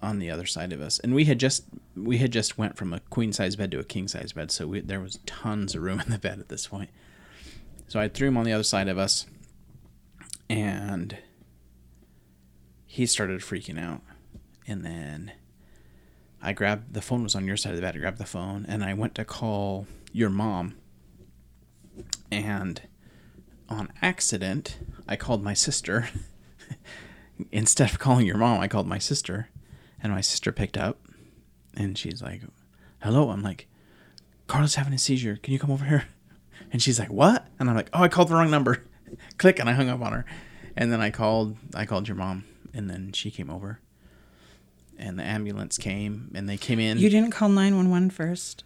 [0.00, 1.64] on the other side of us, and we had just
[1.96, 4.66] we had just went from a queen size bed to a king size bed, so
[4.66, 6.90] we, there was tons of room in the bed at this point.
[7.88, 9.26] So I threw him on the other side of us,
[10.50, 11.16] and
[12.84, 14.02] he started freaking out,
[14.66, 15.32] and then
[16.42, 17.94] I grabbed the phone was on your side of the bed.
[17.94, 20.74] I grabbed the phone and I went to call your mom.
[22.32, 22.80] And
[23.68, 26.08] on accident, I called my sister.
[27.52, 29.50] Instead of calling your mom, I called my sister.
[30.02, 30.98] And my sister picked up
[31.76, 32.42] and she's like,
[33.02, 33.30] Hello.
[33.30, 33.68] I'm like,
[34.46, 35.36] Carla's having a seizure.
[35.36, 36.04] Can you come over here?
[36.70, 37.48] And she's like, What?
[37.58, 38.84] And I'm like, Oh, I called the wrong number.
[39.38, 40.24] Click and I hung up on her.
[40.74, 43.80] And then I called I called your mom and then she came over
[44.96, 46.98] and the ambulance came and they came in.
[46.98, 48.64] You didn't call 911 first?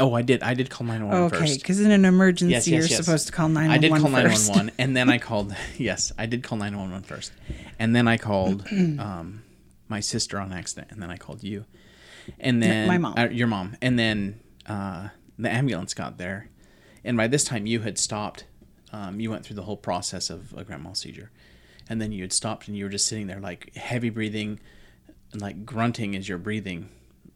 [0.00, 0.42] Oh, I did.
[0.42, 1.60] I did call 911 Okay, first.
[1.60, 3.04] because in an emergency, Yes, yes, you're yes.
[3.04, 6.42] supposed to call 911 I did call 911 and then I called yes, I did
[6.42, 7.32] call 911 first.
[7.78, 9.42] And then I called um,
[9.88, 11.64] my sister on accident and then I called you.
[12.38, 13.14] And then my mom.
[13.18, 13.76] uh, your mom.
[13.82, 15.08] And then uh,
[15.38, 16.48] the ambulance got there.
[17.04, 18.44] And by this time you had stopped.
[18.90, 21.30] Um, you went through the whole process of a grand mal seizure.
[21.90, 24.60] And then you had stopped and you were just sitting there like heavy breathing
[25.32, 26.88] and like grunting as you're breathing.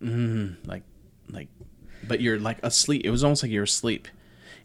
[0.02, 0.82] Mm, like
[1.30, 1.48] like
[2.06, 3.02] but you're like asleep.
[3.04, 4.08] It was almost like you were asleep.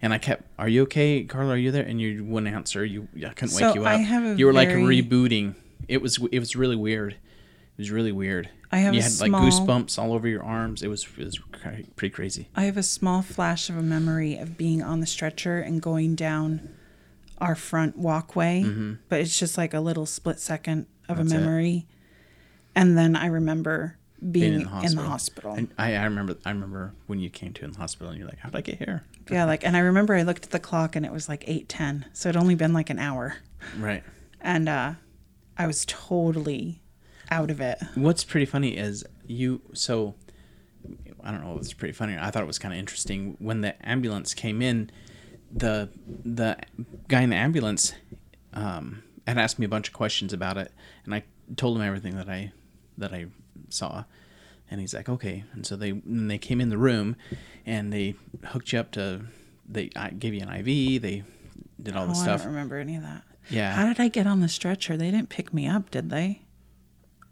[0.02, 1.54] And I kept, "Are you okay, Carla?
[1.54, 2.86] Are you there?" And you wouldn't answer.
[2.86, 3.88] You, I couldn't So wake you up.
[3.88, 5.56] I have a you were like very- rebooting.
[5.88, 7.14] It was, it was really weird.
[7.14, 8.50] It was really weird.
[8.72, 10.84] I have you a had small- like goosebumps all over your arms.
[10.84, 12.50] It was, it was cra- pretty crazy.
[12.56, 16.16] I have a small flash of a memory of being on the stretcher and going
[16.16, 16.70] down
[17.40, 18.66] our front walkway,
[19.10, 21.24] but it's just like a little split second of Mm-hmm.
[21.28, 21.40] That's a it.
[21.40, 21.88] memory.
[22.76, 25.54] And then I remember being, Being in the hospital.
[25.54, 28.28] And I, I remember, I remember when you came to in the hospital, and you're
[28.28, 30.60] like, "How did I get here?" yeah, like, and I remember I looked at the
[30.60, 33.36] clock and it was like 8:10, so it'd only been like an hour,
[33.78, 34.04] Right.
[34.42, 34.94] and uh,
[35.58, 36.82] I was totally
[37.30, 37.78] out of it.
[37.96, 39.62] What's pretty funny is you.
[39.74, 40.16] So
[41.24, 41.54] I don't know.
[41.54, 42.18] It was pretty funny.
[42.20, 44.90] I thought it was kind of interesting when the ambulance came in.
[45.52, 45.90] The
[46.26, 46.58] the
[47.08, 47.94] guy in the ambulance
[48.54, 50.72] um, had asked me a bunch of questions about it,
[51.06, 51.24] and I
[51.56, 52.52] told him everything that I
[52.98, 53.28] that I
[53.70, 54.04] saw.
[54.70, 55.46] And he's like, okay.
[55.54, 57.16] And so they and they came in the room,
[57.66, 58.16] and they
[58.48, 59.22] hooked you up to.
[59.70, 61.02] They I gave you an IV.
[61.02, 61.24] They
[61.82, 62.42] did all Oh, the I stuff.
[62.44, 63.24] don't remember any of that.
[63.50, 63.74] Yeah.
[63.74, 64.98] How did I get on the stretcher?
[64.98, 66.42] They didn't pick me up, did they?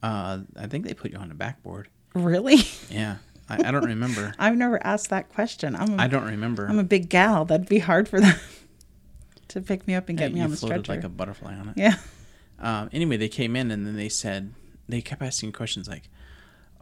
[0.01, 1.87] Uh, I think they put you on a backboard.
[2.13, 2.57] Really?
[2.89, 3.17] Yeah.
[3.49, 4.33] I, I don't remember.
[4.39, 5.75] I've never asked that question.
[5.75, 6.65] I'm a, I don't remember.
[6.67, 7.45] I'm a big gal.
[7.45, 8.35] That'd be hard for them
[9.49, 10.99] to pick me up and get me on the floated stretcher.
[11.01, 11.73] like a butterfly on it.
[11.77, 11.95] yeah.
[12.59, 14.53] Um, anyway, they came in and then they said
[14.89, 16.09] they kept asking questions like,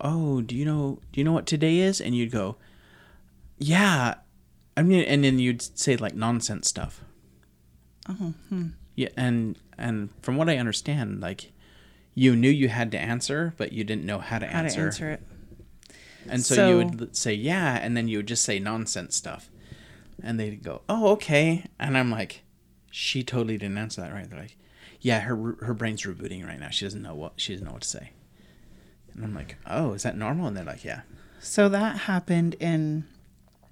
[0.03, 2.57] "Oh, do you know do you know what today is?" And you'd go,
[3.57, 4.15] "Yeah."
[4.75, 7.01] I mean, and then you'd say like nonsense stuff.
[8.09, 8.67] Oh, hmm.
[8.95, 11.51] Yeah, and and from what I understand, like
[12.15, 14.79] you knew you had to answer, but you didn't know how to How answer.
[14.81, 15.21] to answer it.
[16.29, 19.49] And so, So- you would say yeah, and then you would just say nonsense stuff,
[20.21, 22.43] and they'd go, "Oh, okay," and I'm like,
[22.91, 24.57] "She totally didn't answer that right." They're like,
[25.01, 26.69] "Yeah, her her brain's rebooting right now.
[26.69, 28.11] She doesn't know what she doesn't know what to say."
[29.15, 31.01] And I'm like, "Oh, is that normal?" And they're like, "Yeah,
[31.39, 33.05] So that happened in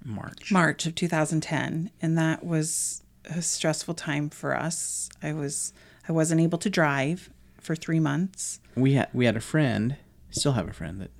[0.04, 5.08] March." March of 2010, and that was a stressful time for us.
[5.22, 5.72] I was
[6.08, 8.60] I wasn't able to drive for three months.
[8.74, 9.96] We had we had a friend,
[10.30, 11.10] still have a friend that,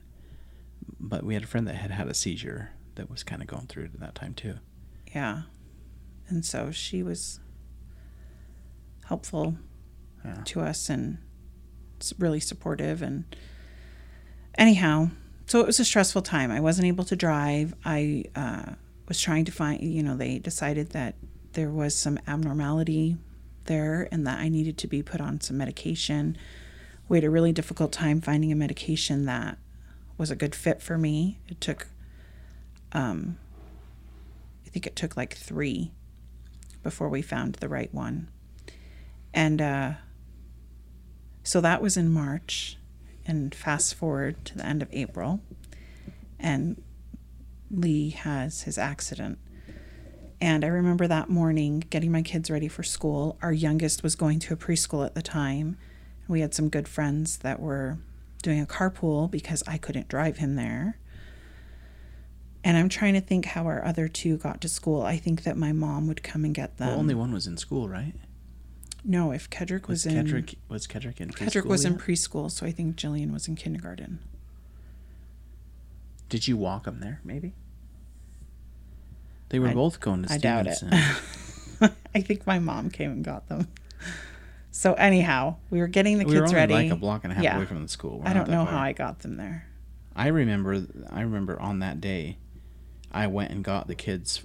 [1.00, 3.66] but we had a friend that had had a seizure that was kind of going
[3.66, 4.56] through it at that time too.
[5.14, 5.42] Yeah,
[6.28, 7.40] and so she was
[9.06, 9.56] helpful
[10.24, 10.42] Yeah.
[10.44, 11.18] to us and
[12.18, 13.24] really supportive and
[14.56, 15.08] anyhow
[15.52, 16.50] so it was a stressful time.
[16.50, 17.74] I wasn't able to drive.
[17.84, 18.72] I uh,
[19.06, 21.14] was trying to find you know they decided that
[21.52, 23.18] there was some abnormality
[23.66, 26.38] there and that i needed to be put on some medication.
[27.06, 29.58] We had a really difficult time finding a medication that
[30.16, 31.38] was a good fit for me.
[31.48, 31.88] It took
[32.92, 33.36] um
[34.66, 35.92] i think it took like three
[36.82, 38.28] before we found the right one.
[39.34, 39.92] And uh,
[41.42, 42.78] so that was in March.
[43.24, 45.40] And fast forward to the end of April,
[46.38, 46.82] and
[47.70, 49.38] Lee has his accident.
[50.40, 53.38] And I remember that morning getting my kids ready for school.
[53.40, 55.76] Our youngest was going to a preschool at the time.
[56.26, 57.98] We had some good friends that were
[58.42, 60.98] doing a carpool because I couldn't drive him there.
[62.64, 65.02] And I'm trying to think how our other two got to school.
[65.02, 66.88] I think that my mom would come and get them.
[66.88, 68.14] Well, only one was in school, right?
[69.04, 71.48] No, if Kedrick was, Was in Kedrick was Kedrick in preschool?
[71.48, 74.20] Kedrick was in preschool, so I think Jillian was in kindergarten.
[76.28, 77.20] Did you walk them there?
[77.24, 77.54] Maybe.
[79.48, 80.82] They were I- both going to I doubt it.
[82.14, 83.68] I think my mom came and got them.
[84.70, 86.74] So anyhow, we were getting the we were kids only ready.
[86.74, 87.56] like a block and a half Yeah.
[87.56, 88.20] away from the school.
[88.20, 88.72] We're I don't know far.
[88.74, 89.66] how I got them there.
[90.16, 90.86] I remember.
[91.10, 92.38] I remember on that day,
[93.10, 94.42] I went and got the kids.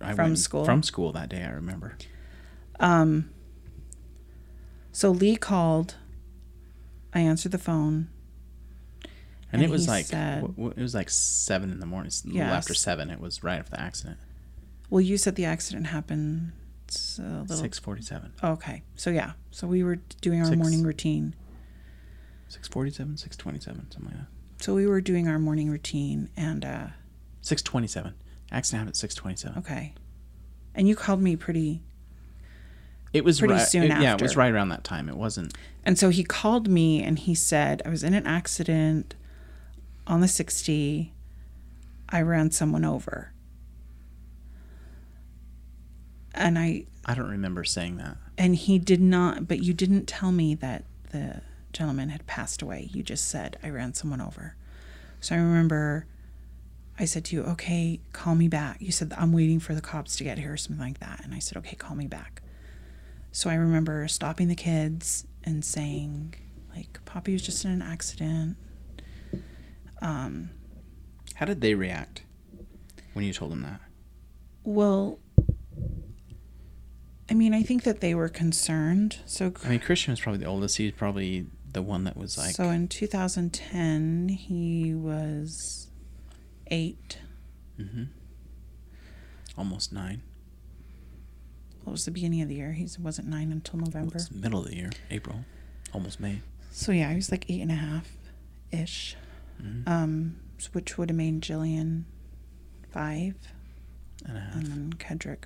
[0.00, 0.64] I From went school?
[0.64, 1.96] From school that day, I remember.
[2.80, 3.30] Um,
[4.98, 5.94] so Lee called.
[7.14, 8.08] I answered the phone.
[9.52, 12.10] And, And it was like said- w- w- it was like seven in the morning.
[12.34, 13.08] A after seven.
[13.10, 14.18] It was right after the accident.
[14.90, 16.52] Well, you said the accident happened
[16.88, 17.56] s- a little.
[17.56, 18.32] Six forty-seven.
[18.42, 20.56] Okay, so yeah, so we were doing our Six.
[20.58, 21.34] morning routine.
[22.48, 23.16] Six forty-seven.
[23.16, 23.90] Six twenty-seven.
[23.90, 24.64] Something like that.
[24.64, 26.86] So we were doing our morning routine, and uh,
[27.40, 28.14] Six twenty-seven.
[28.50, 29.58] Accident happened at six twenty-seven.
[29.58, 29.94] okay,
[30.74, 31.82] and you called me pretty.
[33.12, 35.08] It was Pretty right, soon it- Yeah, it was right around that time.
[35.08, 35.54] It wasn't.
[35.84, 39.14] And so he called me, and he said I was in an accident
[40.06, 41.12] on the sixty.
[42.10, 43.32] I ran someone over,
[46.34, 48.16] and I I don't remember saying that.
[48.36, 49.48] and he did not.
[49.48, 51.40] But you didn't tell me that the
[51.72, 52.88] gentleman had passed away.
[52.92, 54.54] You just said I ran someone over.
[55.20, 56.06] So I remember.
[57.00, 58.78] I said to you, okay, call me back.
[58.82, 61.20] You said, I'm waiting for the cops to get here or something like that.
[61.22, 62.42] And I said, okay, call me back.
[63.38, 66.34] So I remember stopping the kids and saying,
[66.74, 68.56] like, Poppy was just in an accident.
[70.02, 70.50] Um,
[71.34, 72.24] How did they react
[73.12, 73.80] when you told them that?
[74.64, 75.20] well,
[77.30, 79.20] I mean, I think that they were concerned.
[79.24, 80.76] So, I mean, Christian was probably the oldest.
[80.76, 82.56] He's probably the one that was like.
[82.56, 85.92] so in 2010, he was
[86.72, 87.18] eight.
[87.76, 88.04] hmm
[89.56, 90.22] Almost nine.
[91.88, 92.72] What was the beginning of the year?
[92.72, 94.16] He wasn't nine until Well, November.
[94.16, 95.46] it's middle of the year, April,
[95.94, 96.42] almost May.
[96.70, 98.10] So yeah, he was like eight and a half
[98.70, 99.16] ish.
[99.58, 99.88] Mhm.
[99.88, 100.36] Um,
[100.72, 102.04] which would have made Jillian
[102.90, 103.36] five,
[104.26, 104.54] and a half.
[104.56, 105.44] and then Kedrick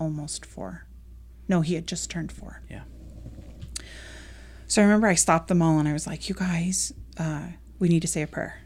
[0.00, 0.86] almost four.
[1.46, 2.62] No, he had just turned four.
[2.68, 2.82] Yeah.
[4.66, 7.88] So I remember I stopped them all and I was like, "You guys, uh, we
[7.88, 8.58] need to say a prayer."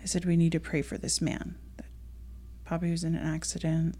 [0.00, 1.56] I said, "We need to pray for this man.
[1.78, 1.86] That
[2.64, 3.96] Poppy was in an accident.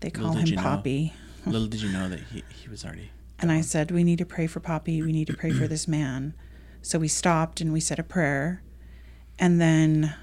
[0.00, 0.62] They call him you know.
[0.62, 1.12] Poppy."
[1.46, 3.10] Little did you know that he, he was already.
[3.40, 5.02] And I said, We need to pray for Poppy.
[5.02, 6.34] We need to pray for this man.
[6.82, 8.62] So we stopped and we said a prayer.
[9.38, 10.14] And then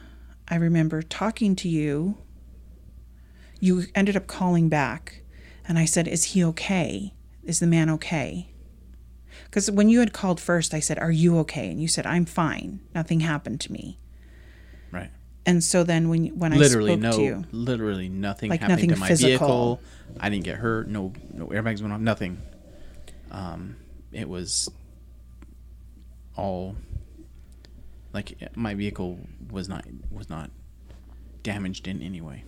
[0.48, 2.18] I remember talking to you.
[3.60, 5.24] You ended up calling back.
[5.68, 7.14] And I said, Is he okay?
[7.44, 8.52] Is the man okay?
[9.46, 11.72] Because when you had called first, I said, Are you okay?
[11.72, 12.82] And you said, I'm fine.
[12.94, 13.98] Nothing happened to me.
[14.92, 15.10] Right.
[15.48, 18.82] And so then when, when literally I spoke no, to you, literally nothing Like happened
[18.82, 19.48] to nothing my physical.
[19.48, 19.82] vehicle.
[20.20, 20.90] I didn't get hurt.
[20.90, 22.02] No, no airbags went off.
[22.02, 22.42] Nothing.
[23.32, 23.78] Um,
[24.12, 24.70] it was
[26.36, 26.76] all
[28.14, 29.20] like my vehicle
[29.50, 30.52] was not was not
[31.44, 32.44] damaged in any way.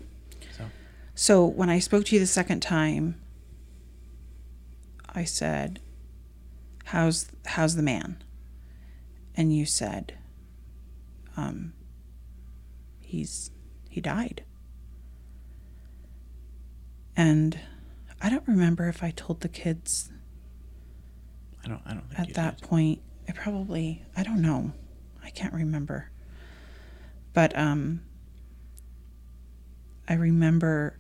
[0.58, 0.66] So
[1.16, 3.16] So when I spoke to you the second time,
[5.08, 5.80] I said,
[6.86, 8.22] "How's how's the man?"
[9.36, 10.16] And you said,
[11.38, 11.72] um,
[13.10, 13.50] "He's
[13.90, 14.44] he died."
[17.18, 17.60] And
[18.22, 20.12] I don't remember if I told the kids
[21.66, 22.70] I don't I don't think at that did.
[22.70, 23.02] point.
[23.28, 24.74] I probably I don't know.
[25.24, 26.12] I can't remember.
[27.34, 28.02] But um
[30.08, 31.00] I remember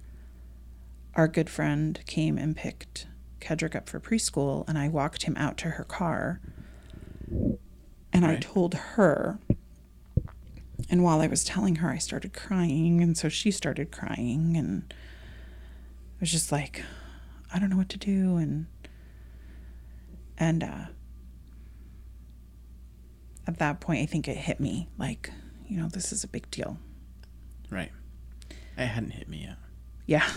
[1.14, 3.06] our good friend came and picked
[3.40, 6.42] Kedrick up for preschool and I walked him out to her car.
[8.12, 9.38] And I told her
[10.90, 14.84] and while I was telling her I started crying and so she started crying and
[14.90, 16.84] it was just like
[17.54, 18.68] I don't know what to do and
[20.38, 20.86] and uh,
[23.50, 25.32] at that point, I think it hit me like,
[25.68, 26.78] you know, this is a big deal.
[27.70, 27.92] Right.
[28.78, 29.58] It hadn't hit me yet.
[30.06, 30.28] Yeah.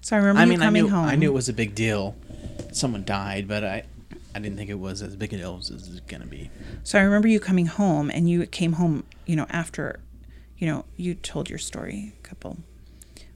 [0.00, 1.04] So I remember I mean, I coming knew home.
[1.04, 2.16] I knew it was a big deal.
[2.72, 3.84] Someone died, but I
[4.36, 6.50] I didn't think it was as big a deal as it's gonna be.
[6.84, 10.00] So I remember you coming home, and you came home, you know, after,
[10.58, 12.58] you know, you told your story a couple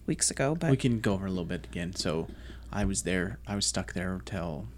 [0.05, 1.95] weeks ago, but we can go over a little bit again.
[1.97, 2.29] So,
[2.71, 3.39] I was there.
[3.47, 4.69] I was stuck there till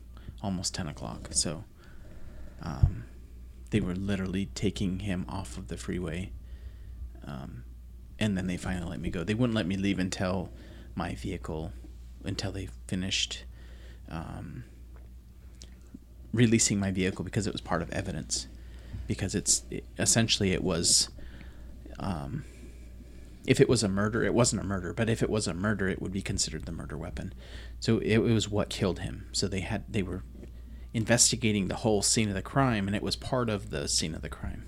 [0.41, 1.31] almost ten o'clock.
[1.33, 1.65] So,
[2.63, 3.03] um,
[3.71, 6.31] they were literally taking him off of the freeway,
[7.27, 7.65] um,
[8.21, 9.25] and then they finally let me go.
[9.25, 10.51] They wouldn't let me leave until
[10.95, 11.73] my vehicle,
[12.23, 13.43] until they finished
[14.09, 14.63] um,
[16.33, 18.47] releasing my vehicle because it was part of evidence.
[19.07, 21.09] Because it's it, essentially it was.
[21.99, 22.45] Um,
[23.45, 25.89] if it was a murder, it wasn't a murder, but if it was a murder,
[25.89, 27.35] it would be considered the murder weapon.
[27.81, 29.27] So it, it was what killed him.
[29.33, 30.23] So they had they were
[30.95, 34.23] investigating the whole scene of the crime, and it was part of the scene of
[34.23, 34.65] the crime.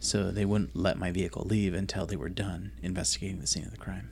[0.00, 3.72] So they wouldn't let my vehicle leave until they were done investigating the scene of
[3.72, 4.10] the crime.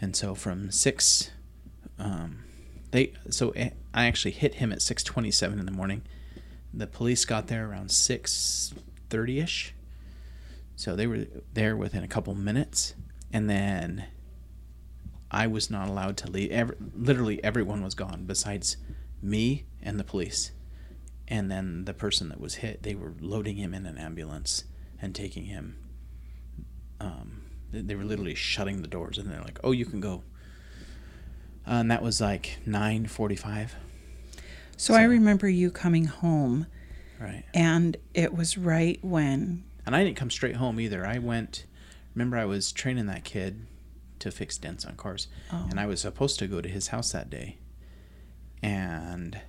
[0.00, 1.30] And so from six,
[1.98, 2.44] um,
[2.90, 3.52] they so
[3.92, 6.02] I actually hit him at six twenty-seven in the morning.
[6.72, 8.72] The police got there around six
[9.08, 9.74] thirty ish.
[10.76, 12.94] So they were there within a couple minutes,
[13.32, 14.06] and then
[15.30, 16.50] I was not allowed to leave.
[16.50, 18.76] Every, literally, everyone was gone besides
[19.20, 20.52] me and the police.
[21.28, 24.64] And then the person that was hit, they were loading him in an ambulance
[25.00, 25.76] and taking him.
[26.98, 30.24] Um, they were literally shutting the doors, and they're like, "Oh, you can go."
[31.70, 33.74] Uh, and that was like nine forty-five.
[34.76, 36.66] So, I remember you coming home,
[37.20, 37.44] Right.
[37.54, 39.62] and it was right when.
[39.86, 41.06] And I didn't come straight home either.
[41.06, 41.66] I went.
[42.14, 43.66] Remember, I was training that kid
[44.20, 45.66] to fix dents on cars, Oh.
[45.70, 47.58] and I was supposed to go to his house that day.
[48.62, 49.40] And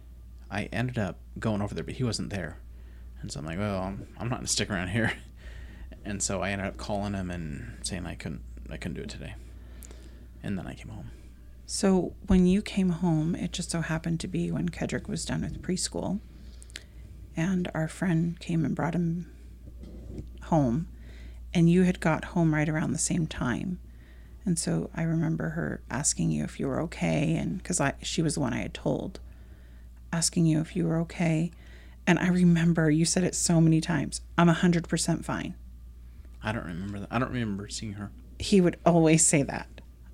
[0.49, 2.57] I ended up going over there, but he wasn't there.
[3.21, 5.13] And so I'm like, well, I'm, I'm not gonna stick around here.
[6.03, 8.41] And so I ended up calling him and saying I couldn't,
[8.71, 9.35] I couldn't do it today.
[10.41, 11.11] And then I came home.
[11.73, 15.39] So when you came home, it just so happened to be when Kedrick was done
[15.39, 16.19] with preschool,
[17.33, 19.31] and our friend came and brought him
[20.43, 20.89] home,
[21.53, 23.79] and you had got home right around the same time,
[24.43, 28.21] and so I remember her asking you if you were okay, and because I she
[28.21, 29.21] was the one I had told,
[30.11, 31.51] asking you if you were okay,
[32.05, 34.19] and I remember you said it so many times.
[34.37, 35.55] I'm a hundred percent fine.
[36.43, 37.07] I don't remember that.
[37.09, 38.11] I don't remember seeing her.
[38.39, 39.67] He would always say that.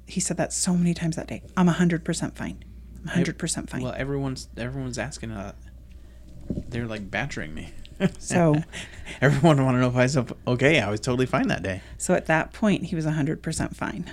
[0.08, 1.44] He said that so many times that day.
[1.56, 2.64] I'm a hundred percent fine.
[3.02, 3.82] I'm a hundred percent fine.
[3.84, 5.32] Well, everyone's everyone's asking.
[5.32, 5.54] Uh,
[6.50, 7.70] they're like badgering me.
[8.20, 8.56] So-
[9.22, 10.80] everyone want to know if I was okay.
[10.82, 11.82] I was totally fine that day.
[11.98, 14.12] So at that point, he was 100% fine.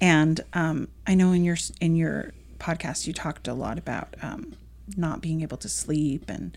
[0.00, 4.54] And um, I know in your in your podcast you talked a lot about um,
[4.96, 6.56] not being able to sleep and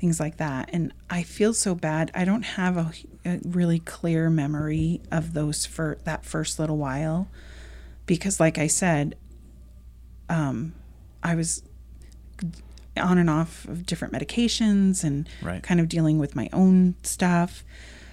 [0.00, 0.70] things like that.
[0.72, 2.10] And I feel so bad.
[2.14, 2.92] I don't have a,
[3.26, 7.28] a really clear memory of those for that first little while,
[8.06, 9.16] because like I said,
[10.28, 10.74] um,
[11.22, 11.62] I was
[12.96, 15.62] on and off of different medications and Right.
[15.62, 17.64] kind of dealing with my own stuff.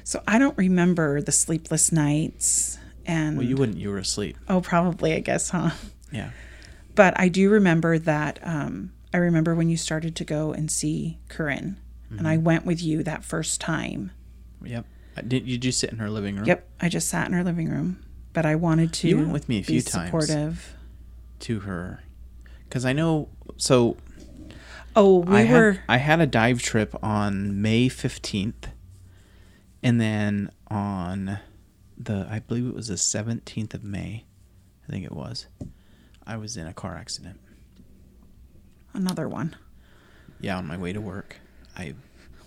[0.03, 3.77] So I don't remember the sleepless nights and Well, you wouldn't.
[3.77, 4.37] You were asleep.
[4.47, 5.71] oh probably I guess, huh?
[6.11, 6.31] Yeah.
[6.95, 11.19] But I do remember that um, I remember when you started to go and see
[11.29, 11.77] Corinne
[12.17, 14.11] and I went with you that first time.
[14.63, 14.83] Yep.
[15.27, 16.45] Did you just sit in her living room?
[16.45, 18.03] Yep, I just sat in her living room,
[18.33, 20.05] but I wanted to You went with me a be few times.
[20.07, 20.75] supportive.
[21.41, 22.03] To her,
[22.67, 23.29] because I know.
[23.57, 23.95] So
[24.95, 28.67] Oh, we I were had I had a dive trip on May fifteenth,
[29.81, 31.39] and then on
[31.97, 34.25] the I believe it was the seventeenth of May,
[34.87, 35.47] I think it was.
[36.27, 37.39] I was in a car accident.
[38.93, 39.55] another one.
[40.41, 41.37] Yeah, on my way to work.
[41.77, 41.93] I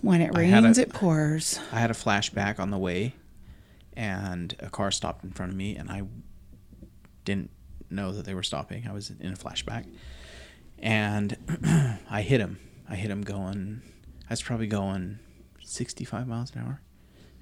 [0.02, 1.58] When it rains, a- it pours.
[1.72, 3.14] I had a flashback on the way,
[3.96, 6.02] and a car stopped in front of me, and I
[7.24, 7.50] didn't
[7.90, 8.86] know that they were stopping.
[8.86, 9.86] I was in a flashback,
[10.78, 11.36] and
[12.10, 12.58] I hit him.
[12.88, 13.82] I hit him going.
[14.28, 15.18] I was probably going
[15.62, 16.80] sixty-five miles an hour,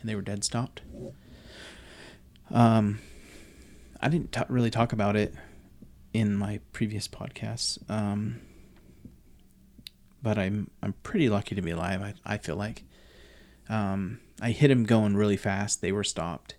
[0.01, 0.83] and they were dead stopped.
[2.51, 2.99] Um,
[4.01, 5.35] I didn't ta really talk about it
[6.13, 7.79] in my previous podcasts.
[7.91, 8.41] Um,
[10.23, 12.03] but I'm I'm pretty lucky to be alive.
[12.03, 12.85] I I feel like.
[13.69, 15.81] Um, I hit him going really fast.
[15.81, 16.55] They were stopped.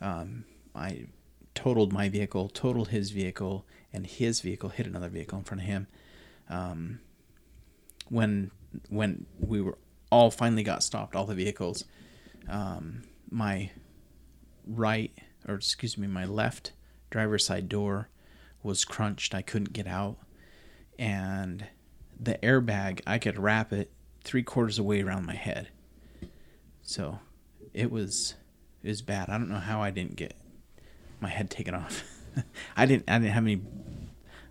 [0.00, 1.06] Um, I
[1.54, 5.66] totaled my vehicle, totaled his vehicle, and his vehicle hit another vehicle in front of
[5.66, 5.86] him.
[6.48, 7.00] Um,
[8.08, 8.50] when
[8.88, 9.78] when we were
[10.10, 11.84] all finally got stopped, all the vehicles,
[12.48, 13.70] um, my
[14.66, 15.12] right
[15.46, 16.72] or excuse me, my left
[17.10, 18.08] driver's side door
[18.62, 19.34] was crunched.
[19.34, 20.18] I couldn't get out,
[20.98, 21.66] and
[22.18, 23.90] the airbag I could wrap it
[24.22, 25.68] three quarters away around my head.
[26.90, 27.20] So
[27.72, 28.34] it was
[28.82, 29.28] it was bad.
[29.28, 30.34] I don't know how I didn't get
[31.20, 32.02] my head taken off.
[32.76, 33.60] I didn't I didn't have any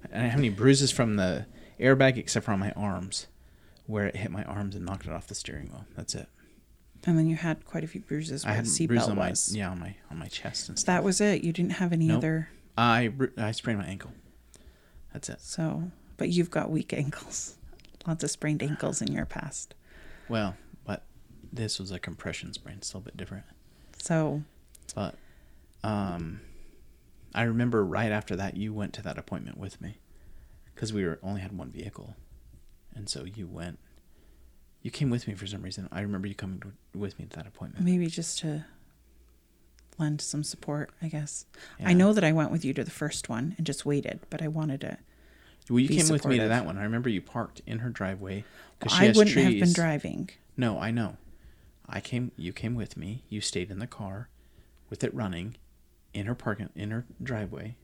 [0.06, 1.48] I didn't have any bruises from the
[1.82, 3.28] airbag except for on my arms,
[3.88, 5.84] where it hit my arms and knocked it off the steering wheel.
[5.98, 6.30] That's it.
[7.06, 9.32] And then you had quite a few bruises I where had the seatbelt on my
[9.32, 9.54] was.
[9.54, 10.96] yeah on my on my chest and stuff.
[10.96, 11.44] That was it.
[11.44, 12.20] You didn't have any Nope.
[12.20, 12.50] other.
[12.78, 14.12] I I sprained my ankle.
[15.12, 15.42] That's it.
[15.42, 17.58] So, but you've got weak ankles.
[18.08, 19.76] Lots of sprained ankles in your past.
[20.30, 20.56] Well,
[21.52, 23.46] this was a compression sprain, it's a little bit different.
[24.02, 24.44] So,
[24.96, 25.16] But
[25.84, 26.42] um,
[27.34, 29.98] I remember right after that you went to that appointment with me
[30.74, 32.16] because we were only had one vehicle,
[32.96, 33.80] and so you went.
[34.82, 35.90] You came with me for some reason.
[35.92, 37.84] I remember you coming to, with me to that appointment.
[37.84, 38.64] maybe just to
[39.98, 41.46] lend some support, I guess.
[41.80, 41.90] Yeah.
[41.90, 44.42] I know that I went with you to the first one and just waited, but
[44.42, 44.98] I wanted to.
[45.70, 46.78] Well, you came with me to that one.
[46.78, 48.46] I remember you parked in her driveway.
[48.80, 50.30] 'cause I wouldn't have been driving.
[50.56, 51.18] No, I know.
[51.92, 52.32] I came.
[52.38, 53.24] You came with me.
[53.30, 54.30] You stayed in the car,
[54.90, 55.56] with it running,
[56.14, 57.76] in her parking in her driveway,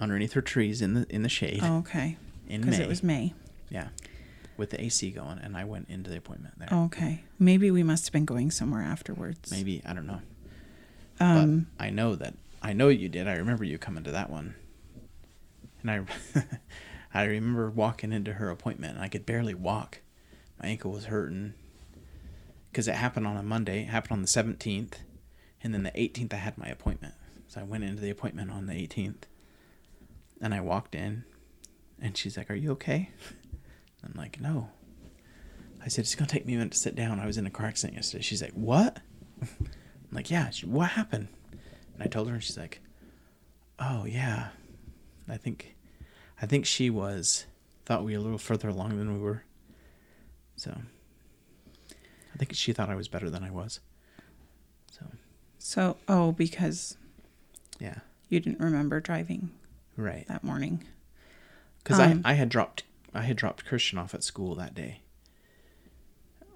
[0.00, 2.16] underneath her trees in the in the shade Oh, okay.
[2.48, 2.66] in May.
[2.66, 3.34] Because it was May.
[3.70, 3.88] yeah,
[4.56, 6.68] with the AC going, and I went into the appointment there.
[6.72, 7.24] Okay.
[7.38, 9.50] Maybe we must have been going somewhere afterwards.
[9.50, 10.20] Maybe I don't know.
[11.18, 13.26] Um, but I know that I know you did.
[13.28, 14.54] I remember you coming to that one,
[15.82, 16.04] and I
[17.14, 20.00] I remember walking into her appointment, and I could barely walk.
[20.60, 21.54] My ankle was hurting
[22.76, 23.84] because it happened on a Monday.
[23.84, 24.98] It happened on the seventeenth,
[25.62, 27.14] and then the eighteenth I had my appointment.
[27.48, 29.26] So I went into the appointment on the eighteenth,
[30.42, 31.24] and I walked in,
[31.98, 33.08] and she's like, "Are you okay?"
[34.04, 34.68] I'm like, "No."
[35.82, 37.50] I said, "It's gonna take me a minute to sit down." I was in a
[37.50, 38.22] car accident yesterday.
[38.22, 38.98] She's like, "What?"
[39.40, 39.70] I'm
[40.12, 41.28] like, yeah, she, what happened?
[41.94, 42.80] And I told her, and she's like,
[43.78, 44.48] oh yeah,
[45.30, 45.76] I think,
[46.42, 47.46] I think she was
[47.86, 49.44] thought we were a little further along than we were.
[50.56, 50.76] So,
[52.36, 53.80] I think she thought I was better than I was.
[54.90, 55.06] So,
[55.58, 56.98] so, oh, because
[57.80, 59.52] yeah, you didn't remember driving
[59.96, 60.28] right.
[60.28, 60.84] that morning.
[61.82, 62.82] Because Um, I, I had dropped
[63.14, 65.00] I had dropped Christian off at school that day.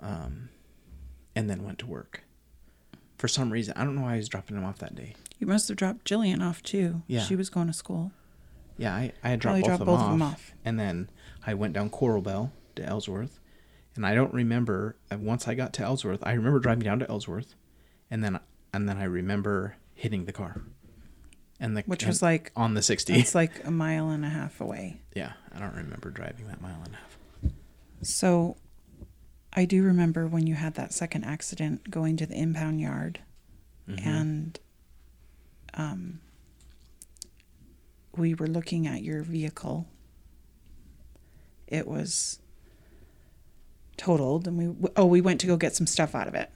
[0.02, 0.50] Um,
[1.34, 2.24] and then went to work.
[3.16, 5.14] For some reason, I don't know why I was dropping him off that day.
[5.38, 7.02] You must have dropped Jillian off too.
[7.06, 7.22] Yeah.
[7.22, 8.12] She was going to school.
[8.76, 10.52] Yeah, I, I had dropped, both, dropped of, both them of them off, off.
[10.62, 11.08] And then
[11.46, 13.39] I went down Coral Bell to Ellsworth.
[14.00, 17.10] And I don't remember uh, once I got to Ellsworth, I remember driving down to
[17.10, 17.54] Ellsworth
[18.10, 18.40] and then
[18.72, 20.62] and then I remember hitting the car.
[21.60, 23.12] And the Which and was like- on the 60.
[23.12, 25.02] It's like a mile and a half away.
[25.14, 27.52] yeah, I don't remember driving that mile and a half.
[28.00, 28.56] So
[29.52, 33.20] I do remember when you had that second accident going to the impound yard
[33.86, 34.06] Mhm.
[34.06, 34.60] and
[35.74, 36.20] um,
[38.16, 39.86] we were looking at your vehicle.
[41.66, 42.38] It was
[44.00, 46.50] totaled and we oh we went to go get some stuff out of it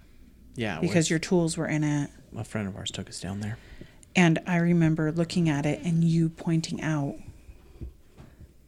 [0.57, 3.59] Yeah, because your tools were in it a friend of ours took us down there.
[4.17, 7.17] and I remember looking at it and you pointing out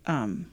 [0.06, 0.46] um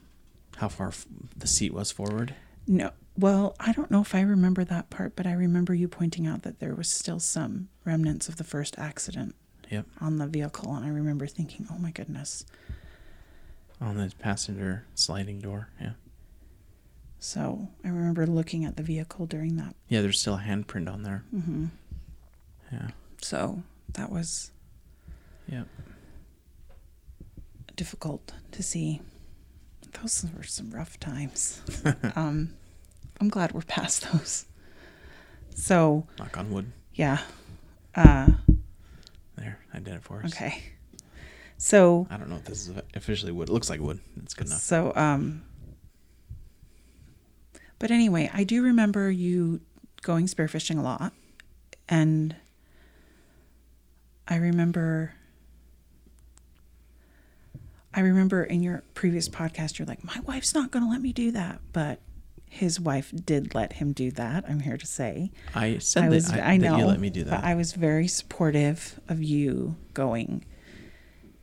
[0.56, 1.06] How far f-
[1.36, 2.34] the seat was forward.
[2.66, 2.90] No.
[3.16, 6.42] Well, I don't know if I remember that part, but I remember you pointing out
[6.42, 9.34] that there was still some remnants of the first accident
[9.70, 9.86] Yep.
[10.00, 10.74] on the vehicle.
[10.74, 12.44] And I remember thinking, oh my goodness.
[13.80, 15.68] On the passenger sliding door.
[15.80, 15.92] Yeah.
[17.24, 19.74] So I remember looking at the vehicle during that.
[19.88, 21.24] Yeah, there's still a handprint on there.
[21.34, 21.66] Mm-hmm.
[22.70, 22.88] Yeah.
[23.22, 23.62] So
[23.94, 24.50] that was
[25.48, 25.64] Yeah.
[27.76, 29.00] difficult to see.
[30.02, 31.62] Those were some rough times.
[32.14, 32.52] um,
[33.22, 34.44] I'm glad we're past those.
[35.54, 36.72] So, Knock on wood.
[36.92, 37.20] yeah.
[37.94, 38.28] Uh,
[39.36, 40.34] There, I did it for us.
[40.34, 40.62] okay.
[41.56, 43.48] So, I don't know if this is officially wood.
[43.48, 44.00] It looks like wood.
[44.22, 44.60] It's good enough.
[44.60, 45.42] So, um,
[47.84, 49.60] but anyway, I do remember you
[50.00, 51.12] going spearfishing a lot,
[51.86, 52.34] and
[54.26, 55.12] I remember.
[57.92, 61.12] I remember in your previous podcast, you're like, my wife's not going to let me
[61.12, 61.60] do that.
[61.74, 62.00] But
[62.48, 65.30] his wife did let him do that, I'm here to say.
[65.54, 67.42] I said I that, was, I, I, know, that you let me do that.
[67.42, 70.46] But I was very supportive of you going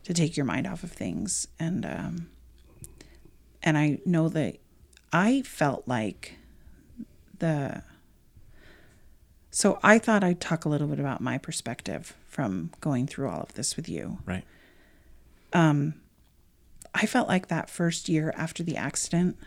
[0.05, 2.29] to take your mind off of things, and um,
[3.61, 4.57] and I know that
[5.13, 6.35] I felt like
[7.39, 7.83] the.
[9.49, 13.41] So I thought I'd talk a little bit about my perspective from going through all
[13.41, 14.19] of this with you.
[14.25, 14.45] right.
[15.53, 15.95] Um,
[16.95, 19.37] I felt like that first year after the accident,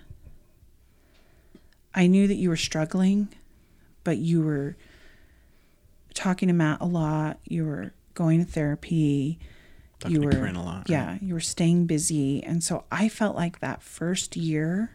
[1.95, 3.29] I knew that you were struggling,
[4.03, 4.77] but you were
[6.13, 7.39] talking to Matt a lot.
[7.45, 9.39] You were going to therapy.
[10.01, 13.61] Talking you were, a lot, yeah, you were staying busy, and so I felt like
[13.61, 14.91] that first year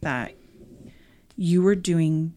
[0.00, 0.34] that
[1.36, 2.34] you were doing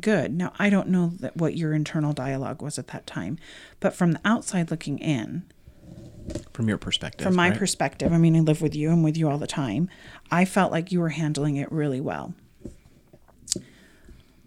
[0.00, 0.32] good.
[0.34, 3.38] Now I don't know that what your internal dialogue was at that time,
[3.80, 5.44] but from the outside looking in,
[6.52, 7.24] From your perspective.
[7.26, 7.58] from my right?
[7.58, 9.88] perspective, I mean, I live with you, I'm with you all the time.
[10.30, 12.34] I felt like you were handling it really well.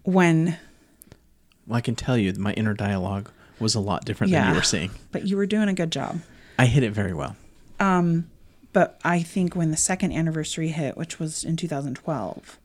[0.04, 0.58] When,
[1.66, 3.30] Well, I can tell you, my inner dialogue
[3.60, 4.92] was a lot different than you were saying.
[5.12, 6.22] but you were doing a good job.
[6.60, 7.36] I hit it very well.
[7.80, 8.30] Um,
[8.78, 12.60] But I think when the second anniversary hit, which was in 2012,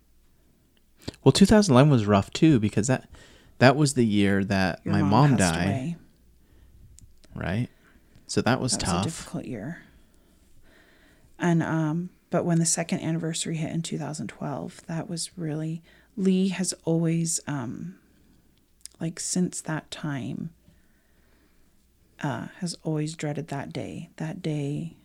[1.25, 3.09] Well, 2011 was rough too because that
[3.61, 5.97] that was the year that your my mom, passed died, away.
[7.35, 7.69] right?
[8.27, 9.05] So that was That was a tough.
[9.05, 9.85] difficult year.
[11.39, 15.83] And um, but when the second anniversary hit in 2012, that was really
[16.15, 17.95] Lee has always um,
[19.01, 20.51] like since that time
[22.23, 24.11] uh, has always dreaded that day.
[24.19, 24.97] That day,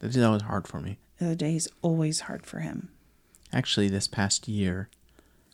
[0.00, 0.98] That that was hard for me.
[1.18, 2.90] the day is always hard for him.
[3.52, 4.88] Actually, this past year,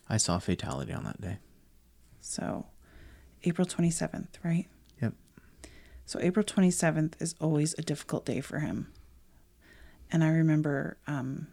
[0.09, 1.37] I saw a fatality on that day.
[2.19, 2.65] So,
[3.43, 4.67] April 27th, right?
[5.01, 5.13] Yep.
[6.05, 8.87] So, April 27th is always a difficult day for him.
[10.11, 11.47] And I remember um,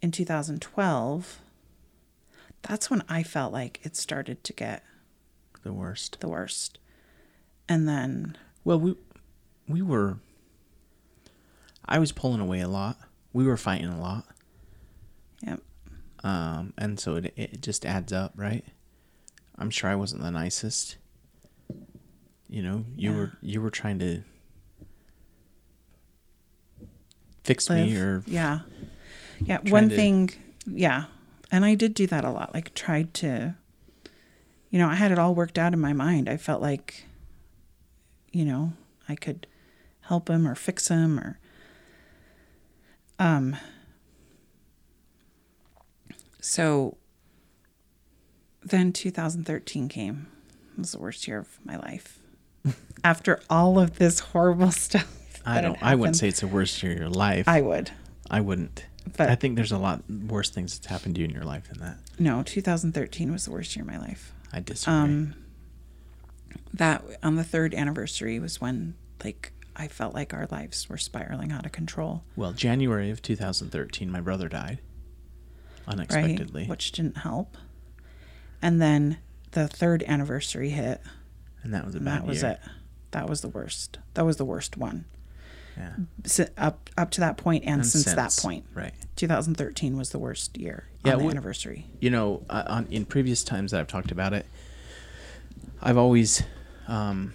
[0.00, 1.38] in 2012,
[2.62, 4.84] that's when I felt like it started to get
[5.62, 6.20] The worst.
[6.20, 6.78] the worst.
[7.68, 8.96] And then, Well, we
[9.68, 10.18] we were.
[11.84, 12.98] I was pulling away a lot.
[13.32, 14.26] We were fighting a lot,
[15.46, 15.60] Yep.
[16.22, 18.64] um, and so it it just adds up, right?
[19.58, 20.96] I'm sure I wasn't the nicest.
[22.48, 23.16] You know, you Yeah.
[23.16, 24.22] were you were trying to
[27.44, 28.60] fix me, or yeah,
[29.40, 29.58] yeah.
[29.70, 30.30] One to- thing,
[30.66, 31.04] yeah,
[31.50, 32.54] and I did do that a lot.
[32.54, 33.54] Like tried to,
[34.70, 36.28] you know, I had it all worked out in my mind.
[36.28, 37.04] I felt like,
[38.32, 38.72] you know,
[39.08, 39.46] I could
[40.02, 41.38] help him or fix him or,
[43.22, 43.56] um.
[46.40, 46.96] So.
[48.64, 50.28] Then 2013 came.
[50.74, 52.20] It was the worst year of my life.
[53.04, 55.40] After all of this horrible stuff.
[55.44, 55.82] I don't.
[55.82, 57.48] I wouldn't say it's the worst year of your life.
[57.48, 57.90] I would.
[58.30, 58.86] I wouldn't.
[59.16, 61.68] But- I think there's a lot worse things that's happened to you in your life
[61.68, 61.96] than that.
[62.20, 64.32] No, 2013 was the worst year of my life.
[64.52, 64.94] I disagree.
[64.94, 65.34] Um,
[66.74, 68.94] that on the third anniversary was when
[69.24, 74.10] like I felt like our lives were spiraling out of control, well, January of 2013,
[74.10, 74.78] my brother died
[75.88, 76.68] unexpectedly, right?
[76.70, 77.56] Which didn't help.
[78.60, 79.18] And then
[79.52, 81.00] the third anniversary hit,
[81.62, 82.60] and that was a bad that was it.
[83.12, 83.98] That was the worst.
[84.14, 85.04] That was the worst one.
[85.76, 86.46] Yeah.
[86.58, 88.92] Up up to that point and, And since, that point, right?
[89.16, 91.86] 2013 was the worst year Yeah, on the we- anniversary.
[91.98, 94.46] You know, uh, on in previous times that I've talked about it,
[95.80, 96.42] I've always,
[96.88, 97.32] um,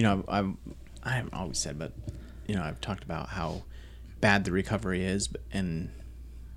[0.00, 0.54] you know, I've, I've
[1.02, 1.92] I haven't always said, but
[2.46, 3.64] you know, I've talked about how
[4.22, 5.90] bad the recovery is, but- and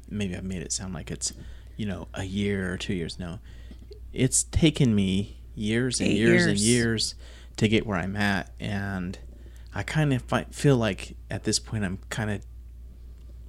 [0.10, 1.34] maybe I've made it sound like it's,
[1.76, 3.20] you know, a year or two years.
[3.20, 3.40] No,
[4.14, 6.66] it's taken me years and Eight years, and years.
[6.68, 7.16] years
[7.58, 9.20] to get where I'm at, and
[9.76, 12.46] I kind of fi- feel like at this point I'm kind of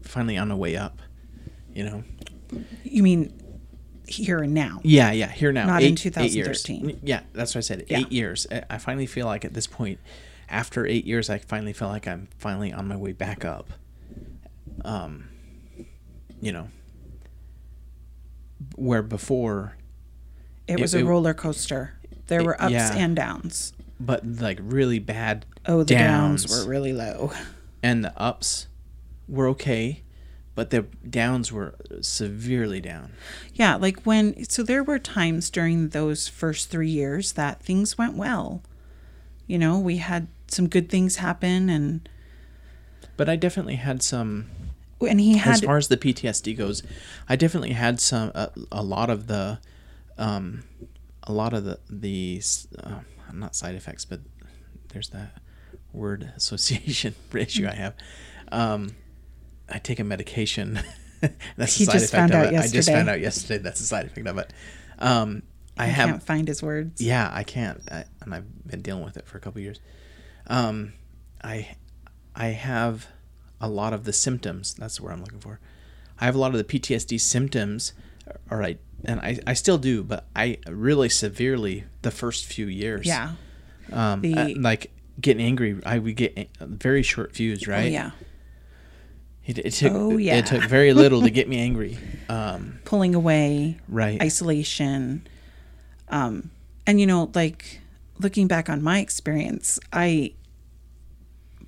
[0.03, 0.99] finally on the way up.
[1.73, 2.05] You know.
[2.83, 3.33] You mean
[4.07, 4.81] here and now?
[4.85, 5.29] Yeah, yeah.
[5.29, 7.01] Here now, Not in eight, eight 2013.
[7.03, 7.85] Yeah, that's what I said.
[7.89, 7.99] Yeah.
[7.99, 8.47] Eight years.
[8.51, 9.99] I- I finally feel like at this point,
[10.49, 13.71] after eight years, I finally feel like I'm finally on my way back up.
[14.85, 15.29] Um,
[16.41, 16.69] you know,
[18.77, 19.77] where before,
[20.67, 21.93] It It- was a it- roller coaster.
[22.29, 22.95] There it- were ups yeah.
[22.97, 23.75] and downs.
[24.01, 25.45] but like really bad.
[25.67, 26.65] Oh, the downs, Downs.
[26.65, 27.33] were really low.
[27.83, 28.67] and the ups
[29.29, 30.03] were okay,
[30.55, 33.13] but the downs were severely down.
[33.55, 38.17] Yeah, like when so there were times during those first 3 years that things went
[38.17, 38.63] well.
[39.47, 42.09] You know, we had some good things happen and
[43.17, 44.47] But I definitely had some
[45.01, 46.83] and he had as far as the PTSD goes,
[47.29, 49.59] I definitely had some a, a lot of the,
[50.19, 50.65] um,
[51.23, 52.43] a lot of the the
[52.83, 53.01] uh,
[53.33, 54.21] not side effects, but
[54.89, 55.41] there's that
[55.93, 57.95] word association issue I have.
[58.53, 58.97] Um,
[59.69, 60.81] I take a medication.
[61.57, 62.57] that's He a side just effect found of out it.
[62.61, 64.53] I just found out yesterday that's a side effect of it.
[64.99, 65.43] Um,
[65.77, 67.01] I I have can't find his words.
[67.01, 69.81] yeah, I can't, I, and I've been dealing with it for a couple years.
[70.47, 70.93] Um,
[71.43, 71.77] I,
[72.35, 73.09] I have
[73.61, 74.75] a lot of the symptoms.
[74.75, 75.59] That's where I'm looking for.
[76.21, 77.93] I have a lot of the PTSD symptoms.
[78.51, 83.05] All right, and I, I still do, but I really severely the first few years.
[83.07, 83.33] Yeah.
[83.93, 85.81] Um, The- uh, like getting angry.
[85.85, 87.67] I would get very short fuse.
[87.67, 87.85] Right.
[87.87, 88.11] Oh yeah.
[89.47, 89.93] It, it took.
[89.93, 90.37] Oh, yeah.
[90.37, 91.99] It took very little to get me angry.
[92.29, 94.21] Um, Pulling away, right.
[94.21, 95.27] isolation.
[96.09, 96.51] Um
[96.87, 97.81] and you know, like
[98.19, 100.35] looking back on my experience, I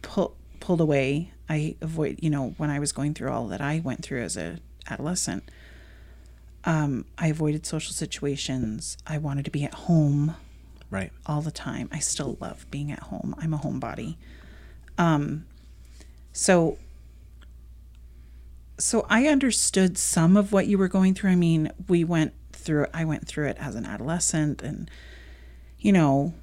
[0.02, 1.32] pull, pulled away.
[1.48, 4.36] I avoid, you know, when I was going through all that I went through as
[4.36, 4.58] a
[4.90, 5.44] adolescent.
[6.64, 8.96] Um, I avoided social situations.
[9.06, 10.34] I wanted to be at home
[10.90, 11.12] right.
[11.24, 11.88] all the time.
[11.92, 13.34] I still love being at home.
[13.38, 14.16] I'm a homebody.
[14.98, 15.46] Um,
[16.32, 16.78] so,
[18.78, 21.30] so I understood some of what you were going through.
[21.30, 22.86] I mean, we went through.
[22.92, 24.90] I went through it as an adolescent, and
[25.78, 26.34] you know,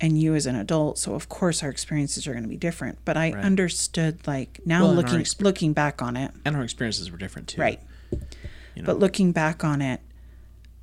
[0.00, 0.98] and you as an adult.
[0.98, 2.98] So of course our experiences are going to be different.
[3.04, 3.44] But I Right.
[3.44, 7.60] understood, like now Well, looking looking back on it, And our experiences were different too.
[7.60, 7.80] right.
[8.10, 8.86] You know.
[8.86, 10.00] But looking back on it,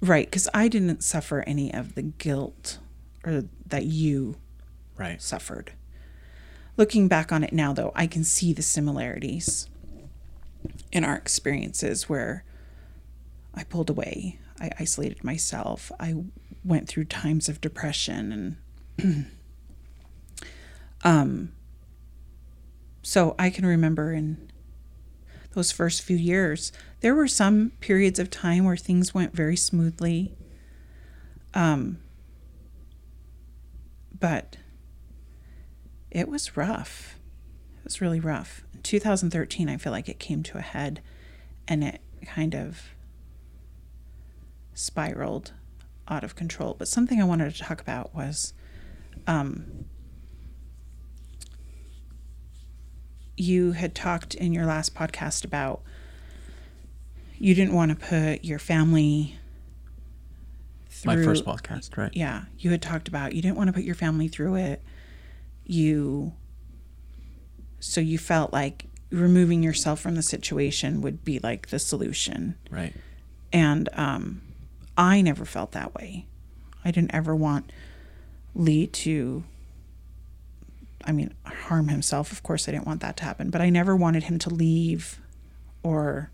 [0.01, 2.77] right, because I didn't suffer any of the guilt
[3.25, 4.35] or that you
[4.97, 5.21] right.
[5.21, 5.71] suffered.
[6.77, 9.67] Looking back on it now, though, I can see the similarities
[10.91, 12.43] in our experiences where
[13.53, 14.39] I pulled away.
[14.59, 15.91] I isolated myself.
[15.99, 16.15] I
[16.63, 18.57] went through times of depression
[18.99, 19.25] and
[21.03, 21.51] um
[23.03, 24.51] so I can remember in
[25.53, 30.35] those first few years there were some periods of time where things went very smoothly
[31.53, 31.99] um
[34.19, 34.57] but
[36.11, 37.16] it was rough
[37.87, 41.01] was really rough in 2013 i feel like it came to a head
[41.67, 42.89] and it kind of
[44.73, 45.51] spiraled
[46.07, 46.75] out of control.
[46.77, 48.53] But something I wanted to talk about was
[49.25, 49.85] um,
[53.35, 55.81] you had talked in your last podcast about
[57.37, 59.37] you didn't want to put your family
[60.89, 62.11] through, My first podcast, right?
[62.15, 64.81] yeah you had talked about you didn't want to put your family through it
[65.63, 66.33] you
[67.79, 72.93] so you felt like removing yourself from the situation would be like the solution Right.
[73.53, 74.41] and um,
[74.97, 76.25] I never felt that way.
[76.83, 77.71] I didn't ever want
[78.55, 79.43] Lee to,
[81.05, 82.31] I mean, harm himself.
[82.31, 85.19] Of course, I didn't want that to happen, but I never wanted him to leave
[85.83, 86.31] or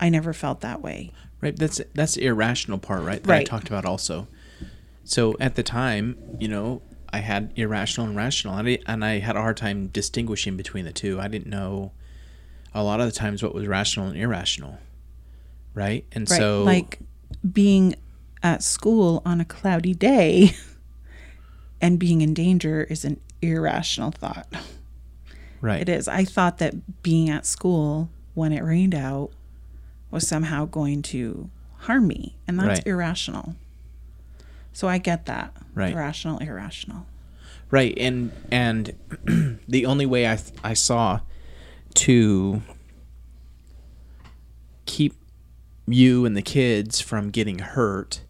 [0.00, 1.12] I never felt that way.
[1.40, 1.56] Right.
[1.56, 3.22] That's that's the irrational part, right?
[3.22, 4.26] That I talked about also.
[5.04, 6.82] So at the time, you know,
[7.12, 10.84] I had irrational and rational, and I, and I had a hard time distinguishing between
[10.84, 11.20] the two.
[11.20, 11.92] I didn't know
[12.74, 14.78] a lot of the times what was rational and irrational,
[15.74, 16.04] right?
[16.12, 16.38] And Right.
[16.38, 16.98] so, like
[17.50, 17.94] being
[18.42, 20.50] at school on a cloudy day
[21.80, 24.46] and being in danger is an irrational thought.
[25.60, 26.08] right, It is.
[26.08, 29.30] I thought that being at school when it rained out
[30.10, 32.86] was somehow going to harm me, and that's Right.
[32.86, 33.54] irrational.
[34.78, 35.56] So I get that.
[35.74, 35.92] Right.
[35.92, 37.04] Irrational, irrational.
[37.68, 38.94] right, and and
[39.68, 41.18] the only way I th- I saw
[41.94, 42.62] to
[44.86, 45.14] keep
[45.88, 48.22] you and the kids from getting hurt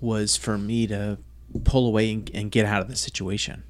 [0.00, 1.18] was for me to
[1.62, 3.62] pull away and, and get out of the situation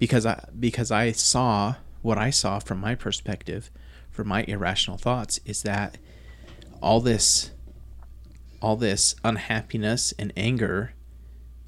[0.00, 3.70] because I because I saw what I saw from my perspective
[4.10, 5.96] from my irrational thoughts is that
[6.82, 7.52] all this
[8.60, 10.92] all this unhappiness and anger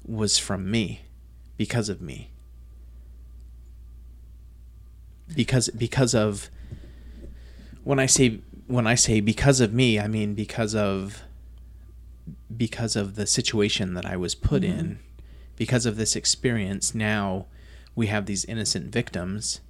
[0.07, 1.01] was from me
[1.57, 2.31] because of me
[5.33, 6.49] because because of
[7.83, 11.23] when I say when I say because of me, I mean because of
[12.55, 14.79] because of the situation that I was put mm-hmm.
[14.79, 14.99] in,
[15.55, 16.93] because of this experience.
[16.95, 17.45] Now
[17.95, 19.61] we have these innocent victims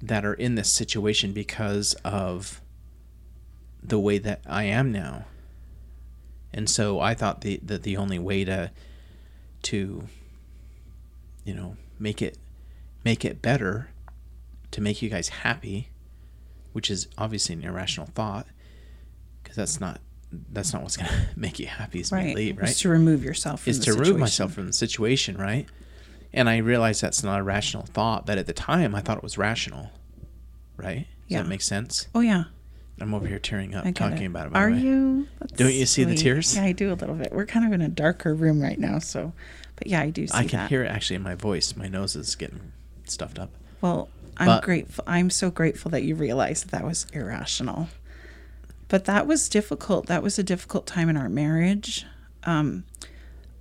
[0.00, 2.60] that are in this situation because of
[3.82, 5.26] the way that I am now.
[6.52, 8.70] And so I thought the that the only way to
[9.62, 10.04] to
[11.44, 12.38] you know make it
[13.04, 13.88] make it better
[14.70, 15.88] to make you guys happy
[16.72, 18.46] which is obviously an irrational thought
[19.42, 20.00] because that's not
[20.52, 22.34] that's not what's going to make you happy is Right.
[22.34, 24.20] leave, right to remove yourself from is the to remove situation.
[24.20, 25.66] myself from the situation right
[26.32, 29.22] and i realized that's not a rational thought but at the time i thought it
[29.22, 29.90] was rational
[30.76, 31.42] right does Yeah.
[31.42, 32.44] that make sense Oh yeah.
[33.02, 34.26] I'm over here tearing up talking it.
[34.26, 34.78] about it Are way.
[34.78, 35.28] you?
[35.40, 36.54] That's Don't you see the tears?
[36.56, 37.32] Yeah, I do a little bit.
[37.32, 39.32] We're kind of in a darker room right now, so
[39.76, 40.38] but yeah, I do see that.
[40.38, 40.68] i can that.
[40.70, 42.72] hear it actually in my voice my nose is getting
[43.04, 43.50] stuffed up
[43.80, 45.04] Well, I'm But- grateful.
[45.06, 47.88] I'm so grateful that you realized that that was irrational.
[48.88, 50.06] But that was difficult.
[50.06, 52.04] That was a difficult time in our marriage.
[52.44, 52.84] Um,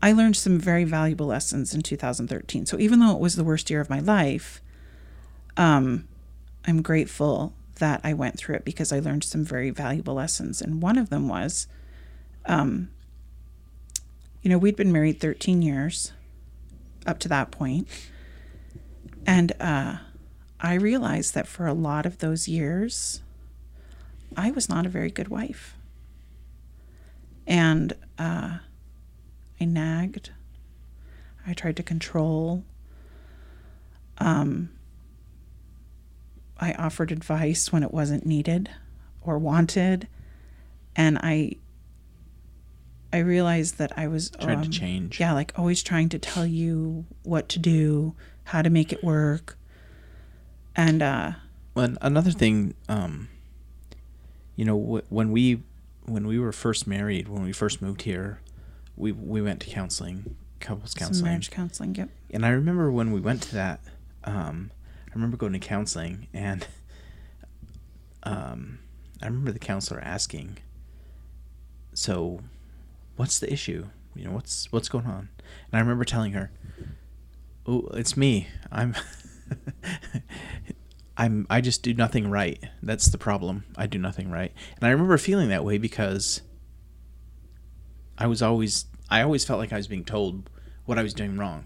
[0.02, 2.66] I learned some very valuable lessons in 2013.
[2.66, 4.62] So even though it was the worst year of my life,
[5.58, 6.08] um,
[6.66, 10.62] I'm grateful that I went through it because I learned some very valuable lessons.
[10.62, 11.68] And one of them was,
[12.46, 12.90] um,
[14.42, 16.14] you know, we'd been married 13 years
[17.06, 17.88] up to that point,
[19.26, 19.98] and uh,
[20.60, 23.22] I realized that for a lot of those years,
[24.38, 25.76] I was not a very good wife.
[27.48, 28.60] And uh,
[29.60, 30.32] I nagged.
[31.46, 32.64] I tried to control.
[34.20, 34.70] Um,
[36.62, 38.70] I offered advice when it wasn't needed
[39.22, 40.08] or wanted.
[40.96, 41.56] And I
[43.12, 45.20] I realized that I was Trying to um, change.
[45.20, 49.58] Yeah, like always trying to tell you what to do, how to make it work.
[50.76, 51.32] And uh
[51.76, 53.28] Well, another thing, um,
[54.56, 55.64] you know, wh- when we
[56.06, 58.40] when we were first married, when we first moved here,
[58.96, 62.10] we we went to counseling, couples some counseling, marriage counseling, yep.
[62.32, 63.82] and I remember when we went to that.
[64.24, 64.72] Um,
[65.12, 66.66] I remember going to counseling, and
[68.24, 68.80] um,
[69.22, 70.58] I remember the counselor asking,
[71.94, 72.40] "So,
[73.18, 73.88] what's the issue?
[74.16, 76.52] You know, what's what's going on?" And I remember telling her,
[77.66, 78.48] "Oh, it's me.
[78.72, 78.96] I'm."
[81.18, 82.64] I'm I just do nothing right.
[82.82, 83.66] That's the problem.
[83.78, 84.52] I do nothing right.
[84.78, 86.42] And I remember feeling that way because
[88.18, 90.50] I was always I always felt like I was being told
[90.86, 91.66] what I was doing wrong.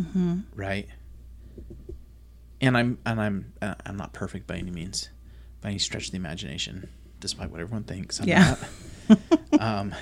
[0.00, 0.40] Mm-hmm.
[0.54, 0.88] Right.
[2.62, 5.08] And I'm and I'm uh, I'm not perfect by any means,
[5.60, 6.88] by any stretch of the imagination,
[7.20, 8.20] despite what everyone thinks.
[8.20, 8.56] I'm Yeah.
[9.08, 9.18] not.
[9.60, 9.94] um,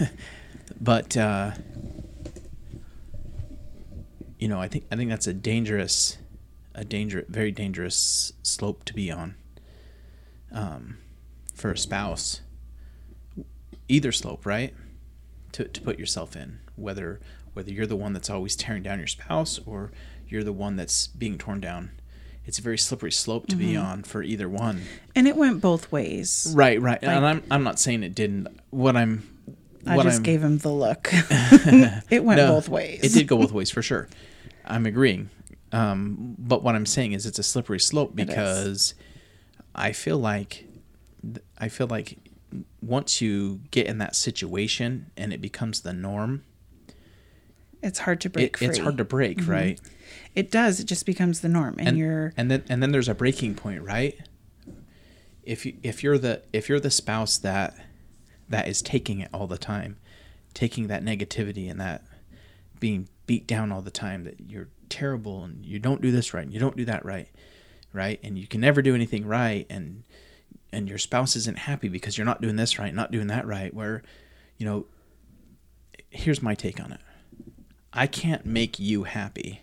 [0.80, 1.52] but uh,
[4.38, 6.16] you know, I think I think that's a dangerous,
[6.74, 9.34] a danger, very dangerous slope to be on.
[10.52, 10.98] Um,
[11.54, 12.40] for a spouse,
[13.88, 14.74] either slope, right?
[15.52, 17.20] To to put yourself in, whether
[17.52, 19.90] whether you're the one that's always tearing down your spouse or
[20.28, 21.90] you're the one that's being torn down.
[22.46, 24.82] It's a very slippery slope to be on for either one.
[25.14, 26.52] And it went both ways.
[26.54, 27.02] Right, right.
[27.02, 28.48] Like- and I'm I'm not saying it didn't.
[28.70, 29.28] What I'm
[29.86, 31.08] I what just I'm- gave him the look.
[31.12, 33.00] it went No, both ways.
[33.02, 34.08] It did go both ways for sure.
[34.64, 35.30] I'm agreeing.
[35.72, 38.94] Um, but what I'm saying is it's a slippery slope because
[39.74, 40.66] I feel like
[41.58, 42.18] I feel like
[42.80, 46.44] once you get in that situation and it becomes the norm,
[47.82, 48.66] It's hard to it, break free.
[48.68, 49.80] it's hard to break, right?
[50.36, 50.78] It does.
[50.78, 53.54] It just becomes the norm, and, and you're and then and then there's a breaking
[53.54, 54.14] point, right?
[55.42, 57.74] If you if you're the if you're the spouse that
[58.48, 59.96] that is taking it all the time,
[60.52, 62.04] taking that negativity and that
[62.78, 66.44] being beat down all the time that you're terrible and you don't do this right
[66.44, 67.30] and you don't do that right,
[67.94, 68.20] right?
[68.22, 70.04] And you can never do anything right and
[70.70, 73.72] and your spouse isn't happy because you're not doing this right, not doing that right,
[73.72, 74.02] where
[74.58, 74.84] you know
[76.10, 77.00] here's my take on it.
[77.94, 79.62] I can't make you happy.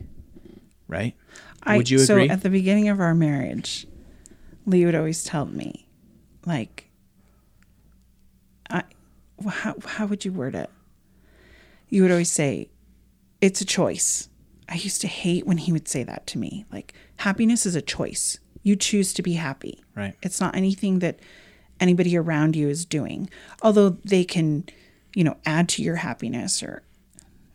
[0.94, 1.16] Right?
[1.64, 2.30] I, Would you so agree?
[2.30, 3.88] at the beginning of our marriage,
[4.66, 5.88] Lee would always tell me,
[6.46, 6.90] like,
[8.70, 8.84] I,
[9.48, 10.70] how how would you word it?
[11.90, 12.70] You would always say,
[13.42, 14.30] "It's a choice."
[14.70, 16.66] I used to hate when he would say that to me.
[16.72, 18.40] Like, happiness is a choice.
[18.64, 19.84] You choose to be happy.
[19.96, 20.16] Right.
[20.22, 21.20] It's not anything that
[21.82, 23.30] anybody around you is doing.
[23.62, 24.64] Although they can,
[25.14, 26.82] you know, add to your happiness or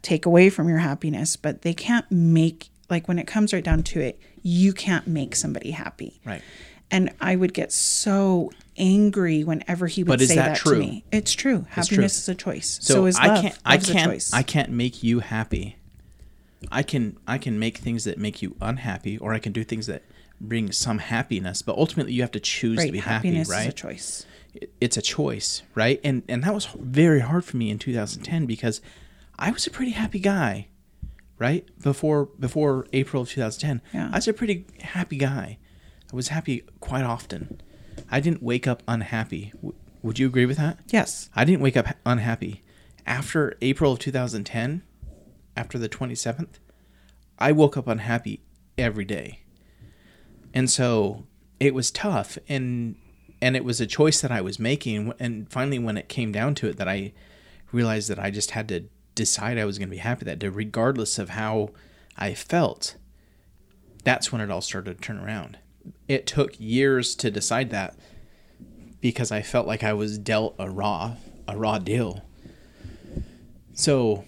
[0.02, 3.82] take away from your happiness, but they can't make like when it comes right down
[3.84, 6.20] to it, you can't make somebody happy.
[6.24, 6.42] Right.
[6.90, 10.74] And I would get so angry whenever he would But is say that that, true?
[10.74, 11.04] to me.
[11.12, 11.66] It's true.
[11.68, 12.02] Happiness true.
[12.04, 12.78] is a choice.
[12.80, 13.42] So, So, is I love.
[13.42, 14.32] can't I Love's a can't choice.
[14.32, 15.76] I can't make you happy.
[16.72, 19.86] I can I can make things that make you unhappy or I can do things
[19.86, 20.02] that
[20.40, 22.86] bring some happiness, but ultimately you have to choose right.
[22.86, 23.62] to be happy, Happiness right?
[23.62, 24.26] is a choice.
[24.80, 26.00] It's a choice, right?
[26.02, 28.80] And and that was very hard for me in 2010 because
[29.38, 30.68] I was a pretty happy guy,
[31.38, 31.66] right?
[31.82, 33.80] Before before April of 2010.
[33.92, 34.10] Yeah.
[34.12, 35.58] I was a pretty happy guy.
[36.12, 37.60] I was happy quite often.
[38.10, 39.52] I didn't wake up unhappy.
[39.56, 40.78] W- would you agree with that?
[40.88, 41.28] Yes.
[41.34, 42.62] I didn't wake up unhappy.
[43.06, 44.82] After April of 2010,
[45.56, 46.58] after the 27th,
[47.38, 48.40] I woke up unhappy
[48.76, 49.40] every day.
[50.54, 51.26] And so
[51.60, 52.96] it was tough and
[53.40, 56.54] and it was a choice that I was making and finally when it came down
[56.56, 57.12] to it that I
[57.70, 58.84] realized that I just had to
[59.18, 61.70] decide I was going to be happy that day regardless of how
[62.16, 62.96] I felt.
[64.04, 65.58] That's when it all started to turn around.
[66.06, 67.96] It took years to decide that
[69.00, 71.16] because I felt like I was dealt a raw
[71.46, 72.22] a raw deal.
[73.74, 74.24] So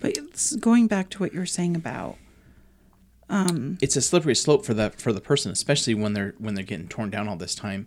[0.00, 2.16] But it's going back to what you were saying about
[3.28, 6.64] um, it's a slippery slope for the for the person, especially when they're when they're
[6.64, 7.86] getting torn down all this time,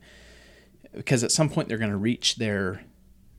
[0.94, 2.84] because at some point they're going to reach their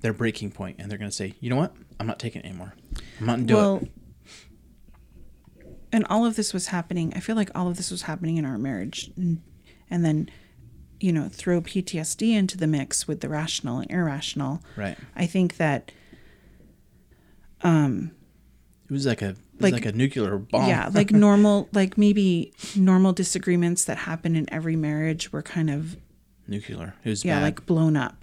[0.01, 2.47] their breaking point and they're going to say, you know what, I'm not taking it
[2.47, 2.75] anymore.
[3.21, 3.91] I'm not doing well, it.
[5.93, 7.13] and all of this was happening.
[7.17, 9.43] I feel like all of this was happening in our marriage, and,
[9.91, 10.31] and then,
[11.01, 14.63] you know, throw PTSD into the mix with the rational and irrational.
[14.77, 14.97] Right.
[15.17, 15.91] I think that
[17.63, 18.13] Um,
[18.89, 20.69] It was like a like, like- a nuclear bomb.
[20.69, 25.97] yeah, like normal, like maybe normal disagreements that happen in every marriage were kind of
[26.47, 26.95] nuclear.
[27.05, 27.43] It was yeah, bad.
[27.43, 28.18] like blown up,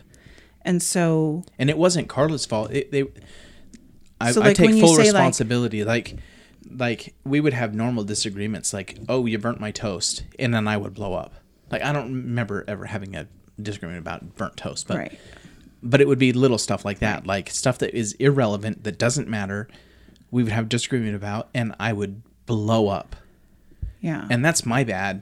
[0.65, 2.71] and so and it wasn't Carla's fault.
[2.71, 3.05] It, they,
[4.19, 5.83] I, So, I take full say, like- responsibility.
[5.83, 6.17] Like,
[6.69, 8.73] like we would have normal disagreements.
[8.73, 11.35] Like, oh, you burnt my toast, and then I would blow up.
[11.71, 13.27] Like, I don't remember ever having a
[13.61, 15.19] disagreement about burnt toast, but right,
[15.81, 19.27] but it would be little stuff like that, like stuff that is irrelevant that doesn't
[19.27, 19.67] matter.
[20.31, 23.15] We would have disagreement about, and I would blow up,
[24.01, 24.27] yeah.
[24.29, 25.21] and that's my bad.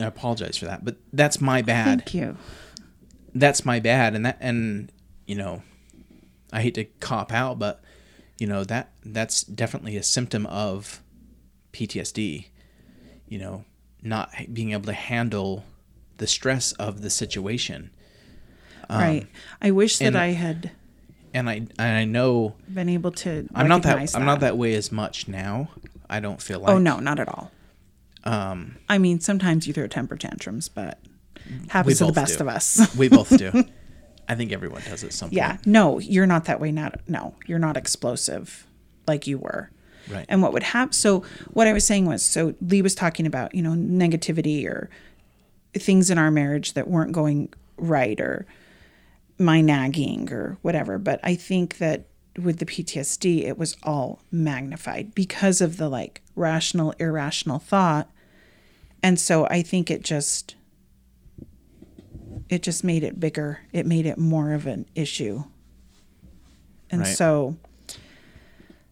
[0.00, 2.36] I apologize for that, but that's my bad Thank you.
[3.40, 4.90] That's my bad and that and
[5.26, 5.62] you know
[6.52, 7.80] i hate to cop out but
[8.38, 11.02] you know that that's definitely a symptom of
[11.72, 12.46] ptsd
[13.28, 13.64] you know
[14.02, 15.64] not being able to handle
[16.18, 17.90] the stress of the situation
[18.88, 19.26] right.
[19.60, 20.70] I wish that Um, I had
[21.34, 23.46] and i and i know been able to.
[23.54, 25.68] i'm not that recognize i'm not that way as much now
[26.08, 27.50] i don't feel like Oh no, not at all.
[28.24, 30.98] um I mean, sometimes you throw temper tantrums, but
[31.68, 32.44] happens to the best do.
[32.44, 32.94] of us.
[32.96, 33.64] we both do
[34.28, 35.52] I think everyone does at some Yeah.
[35.54, 35.66] point.
[35.66, 36.70] No, you're not that way.
[36.70, 38.66] Not no, you're not explosive
[39.06, 39.70] like you were.
[40.10, 40.26] Right.
[40.28, 40.92] And what would happen?
[40.92, 44.90] So what I was saying was, so Lee was talking about you know negativity or
[45.74, 48.46] things in our marriage that weren't going right or
[49.38, 50.98] my nagging or whatever.
[50.98, 56.22] But I think that with the PTSD, it was all magnified because of the like
[56.36, 58.10] rational, irrational thought.
[59.02, 60.54] And so I think it just
[62.48, 63.60] it just made it bigger.
[63.72, 65.44] It made it more of an issue.
[66.90, 67.16] And Right.
[67.16, 67.56] so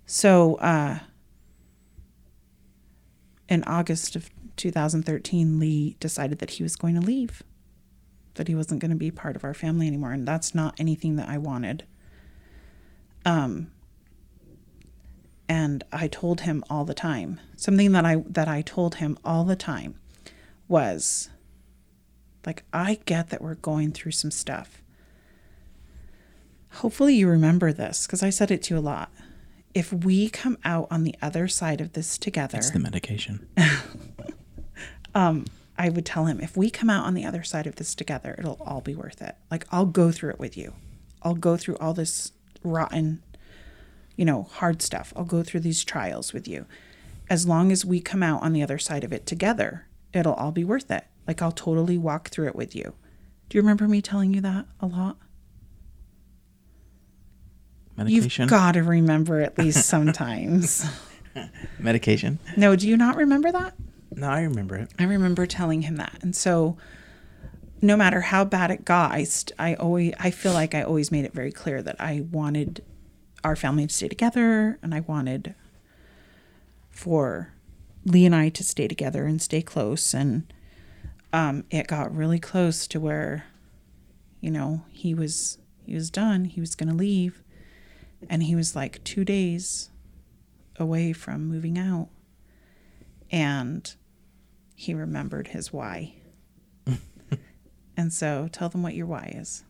[0.04, 0.98] so uh
[3.48, 7.42] in August of 2013, Lee decided that he was going to leave.
[8.34, 11.16] That he wasn't going to be part of our family anymore and that's not anything
[11.16, 11.84] that I wanted.
[13.24, 13.70] Um
[15.48, 17.40] and I told him all the time.
[17.56, 19.94] Something that I that I told him all the time
[20.68, 21.30] was
[22.46, 24.80] like I get that we're going through some stuff.
[26.74, 29.10] Hopefully you remember this cuz I said it to you a lot.
[29.74, 33.46] If we come out on the other side of this together, It's the medication.
[35.14, 35.46] Um,
[35.78, 38.34] I would tell him if we come out on the other side of this together,
[38.38, 39.34] it'll all be worth it.
[39.50, 40.74] Like I'll go through it with you.
[41.22, 42.32] I'll go through all this
[42.62, 43.22] rotten,
[44.14, 45.14] you know, hard stuff.
[45.16, 46.66] I'll go through these trials with you.
[47.30, 50.52] As long as we come out on the other side of it together, it'll all
[50.52, 51.06] be worth it.
[51.26, 52.94] Like I'll totally walk through it with you.
[53.48, 55.16] Do you remember me telling you that a lot?
[57.96, 58.42] Medication.
[58.44, 60.84] You've got to remember at least sometimes.
[61.78, 62.38] medication.
[62.56, 63.74] no, do you not remember that?
[64.14, 64.90] No, I remember it.
[64.98, 66.18] I remember telling him that.
[66.22, 66.76] And so
[67.82, 71.10] no matter how bad it got, I, st- I always I feel like I always
[71.12, 72.82] made it very clear that I wanted
[73.44, 75.54] our family to stay together and I wanted
[76.90, 77.52] for
[78.04, 80.50] Lee and I to stay together and stay close and
[81.36, 83.44] um, it got really close to where
[84.40, 87.42] you know he was he was done he was going to leave
[88.28, 89.90] and he was like 2 days
[90.78, 92.08] away from moving out
[93.30, 93.94] and
[94.74, 96.14] he remembered his why.
[97.96, 99.64] and so tell them what your why is.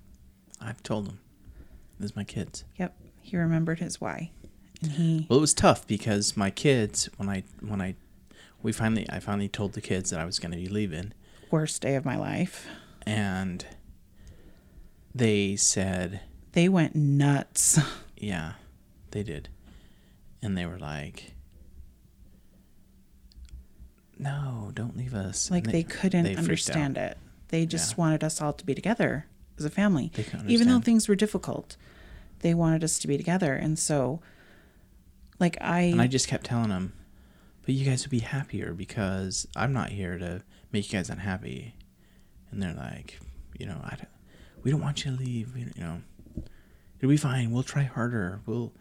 [0.61, 1.21] I've told them.
[1.99, 2.65] This is my kids.
[2.77, 4.31] Yep, he remembered his why.
[4.83, 7.95] And he Well, it was tough because my kids, when I when I
[8.63, 11.13] we finally I finally told the kids that I was going to be leaving,
[11.51, 12.67] worst day of my life.
[13.07, 13.65] and
[15.15, 16.21] they said,
[16.53, 17.79] They went nuts.
[18.17, 18.55] "Yeah,
[19.13, 19.49] they did,"
[20.43, 21.35] and they were like,
[24.19, 27.13] "No, don't leave us." Like And they couldn't they understand out.
[27.13, 27.19] it.
[27.49, 27.97] They just Yeah.
[28.03, 29.27] wanted us all to be together
[29.59, 30.11] as a family.
[30.15, 31.77] They couldn't Even though things were difficult,
[32.41, 33.55] they wanted us to be together.
[33.55, 34.21] And so
[35.39, 36.93] like I, And I just kept telling them,
[37.65, 40.43] "But you guys would be happier because I'm not here to
[40.73, 41.75] make you guys unhappy."
[42.51, 43.19] And they're like,
[43.59, 44.09] "You know, I don't,
[44.63, 45.57] we don't want you to leave.
[45.57, 46.03] You know,
[46.99, 47.51] it'll be fine.
[47.51, 48.41] We'll try harder.
[48.47, 48.73] We'll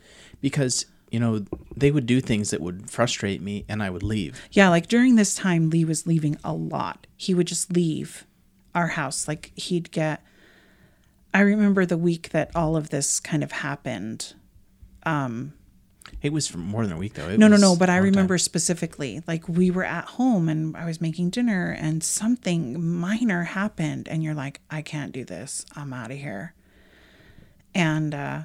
[0.41, 4.41] because you know they would do things that would frustrate me, and I would leave.
[4.51, 7.07] Yeah, like during this time, Lee was leaving a lot.
[7.15, 8.25] He would just leave
[8.73, 9.27] our house.
[9.27, 10.23] Like he'd get.
[11.33, 14.33] I remember the week that all of this kind of happened.
[15.03, 15.53] Um,
[16.21, 17.27] It was for more than a week though.
[17.29, 17.75] It No, no, no.
[17.75, 18.11] But I long time.
[18.11, 23.43] remember specifically, like we were at home and I was making dinner and something minor
[23.43, 25.65] happened, and you're like, I can't do this.
[25.75, 26.53] I'm out of here.
[27.73, 28.43] And, uh,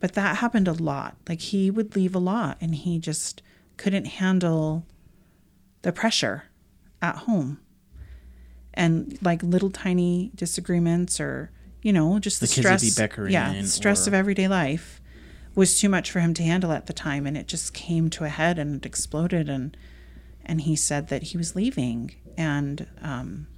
[0.00, 1.16] but that happened a lot.
[1.28, 3.42] Like he would leave a lot and he just
[3.76, 4.84] couldn't handle
[5.82, 6.44] the pressure
[7.02, 7.58] at home.
[8.74, 11.50] And like little tiny disagreements or,
[11.82, 13.30] you know, just the, The stress.
[13.30, 14.97] yeah, the stress or- of everyday life
[15.58, 18.22] was too much for him to handle at the time and it just came to
[18.22, 19.76] a head and it exploded and
[20.46, 22.14] and he said that he was leaving.
[22.38, 23.48] And um,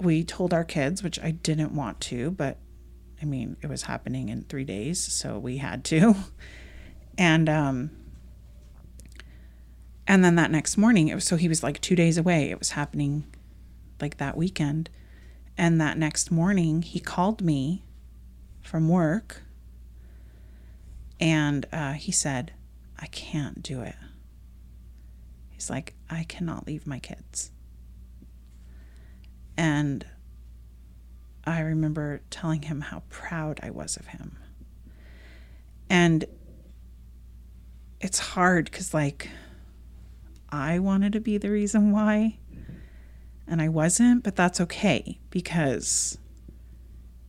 [0.00, 2.56] we told our kids which i didn't want to but
[3.20, 6.14] i mean it was happening in three days so we had to.
[7.20, 7.90] And um
[10.06, 12.50] and then that next morning it was so he was like two days away.
[12.50, 13.24] It was happening
[14.00, 14.88] like that weekend.
[15.56, 17.82] And that next morning he called me
[18.60, 19.42] from work
[21.20, 22.52] and uh, he said,
[22.98, 23.96] I can't do it.
[25.50, 27.50] He's like, I cannot leave my kids.
[29.56, 30.06] And
[31.44, 34.36] I remember telling him how proud I was of him.
[35.90, 36.26] And
[38.00, 39.30] it's hard because, like,
[40.50, 42.38] I wanted to be the reason why,
[43.46, 46.18] and I wasn't, but that's okay because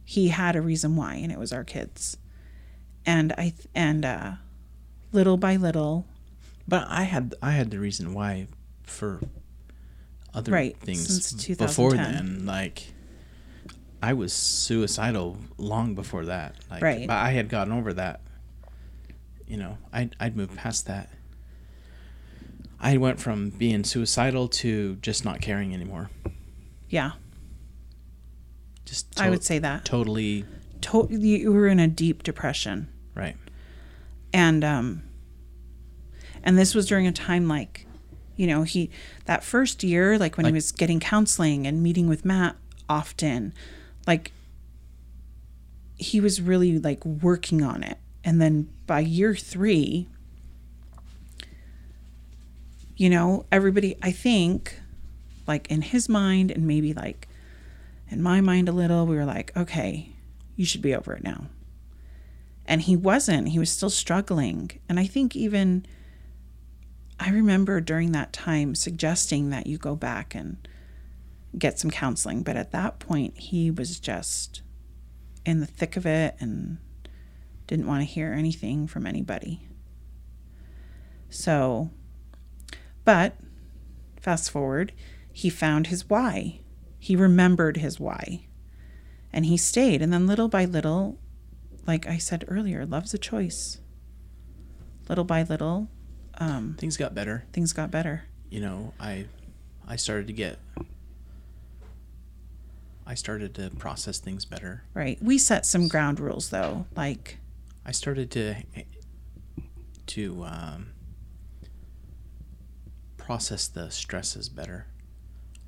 [0.03, 2.18] he had a reason why, and it was our kids
[3.10, 4.31] and I and uh,
[5.11, 6.06] little by little,
[6.68, 8.48] But I had I had the reason why
[8.84, 9.19] for
[10.34, 12.45] other Right, things before then.
[12.45, 12.94] Like
[14.02, 16.56] I was suicidal long before that.
[16.69, 17.07] Like, Right.
[17.07, 18.22] But I had gotten over that.
[19.48, 21.10] You know, I'd, I'd moved past that.
[22.80, 26.11] I went from being suicidal to just not caring anymore.
[26.88, 27.11] Yeah,
[28.86, 29.84] Just I would say that.
[29.86, 30.45] totally
[30.81, 32.88] To- you were in a deep depression.
[33.15, 33.36] Right.
[34.34, 35.03] and um
[36.44, 37.86] and this was during a time like
[38.36, 38.90] you know he
[39.26, 42.56] that first year like when he was getting counseling and meeting with matt
[42.88, 43.53] often
[44.07, 44.31] like
[45.98, 50.07] he was really like working on it and then by year three
[52.95, 54.80] you know everybody i think
[55.45, 57.27] like in his mind and maybe like
[58.10, 60.10] in my mind a little we were like okay
[60.56, 61.48] you should be over it now
[62.69, 63.49] and he wasn't.
[63.49, 64.71] He was still struggling.
[64.87, 65.85] And i think even
[67.19, 70.65] i remember during that time suggesting that you go back and
[71.57, 72.43] get some counseling.
[72.43, 74.61] But at that point he was just
[75.45, 76.77] in the thick of it and
[77.65, 79.67] didn't want to hear anything from anybody.
[81.29, 81.89] So
[83.03, 83.35] but
[84.21, 84.93] fast forward
[85.33, 86.59] he found his why.
[86.99, 88.45] He remembered his why.
[89.31, 90.01] And he stayed.
[90.01, 91.17] And then little by little
[91.90, 93.80] like I said earlier, love's a choice.
[95.10, 95.88] Little by little,
[96.38, 97.45] um, Things got better.
[97.52, 98.26] things got better.
[98.52, 99.26] You know, I
[99.88, 100.60] I started to get
[103.07, 104.84] I started to process things better.
[104.94, 105.18] Right.
[105.20, 107.40] We set some ground rules though, like
[107.88, 108.56] I started to
[110.06, 110.91] to um,
[113.18, 114.86] process the stresses better.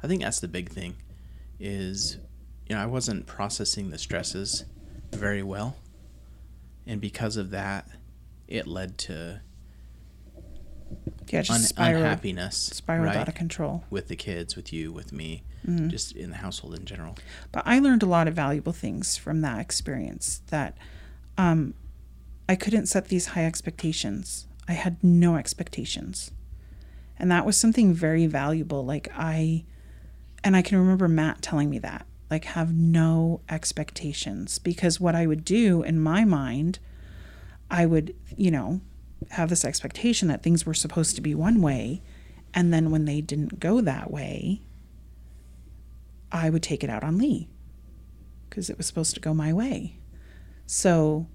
[0.03, 0.97] I think that's the big thing.
[1.59, 2.17] Is
[2.67, 4.65] you know I wasn't processing the stresses
[5.11, 5.77] very well,
[6.91, 7.87] and because of that,
[8.47, 9.41] it led to
[11.29, 12.57] yeah, just un- spiraled, unhappiness.
[12.57, 13.15] spiraled right?
[13.17, 13.85] out of control.
[13.89, 15.89] with the kids, with you, with me, Mm-hmm.
[15.89, 17.15] just in the household in general.
[17.51, 20.41] But I learned a lot of valuable things from that experience.
[20.47, 20.75] That
[21.37, 21.75] um,
[22.49, 24.47] I couldn't set these high expectations.
[24.67, 26.31] I had no expectations,
[27.19, 28.83] and that was something very valuable.
[28.83, 29.63] Like I,
[30.43, 32.07] and I can remember Matt telling me that.
[32.31, 36.79] Like have no expectations because what I would do in my mind,
[37.69, 38.81] I would you know
[39.31, 42.01] have this expectation that things were supposed to be one way,
[42.53, 44.61] and then when they didn't go that way,
[46.31, 47.49] I would take it out on Lee
[48.49, 49.97] because it was supposed to go my way.
[50.65, 51.27] So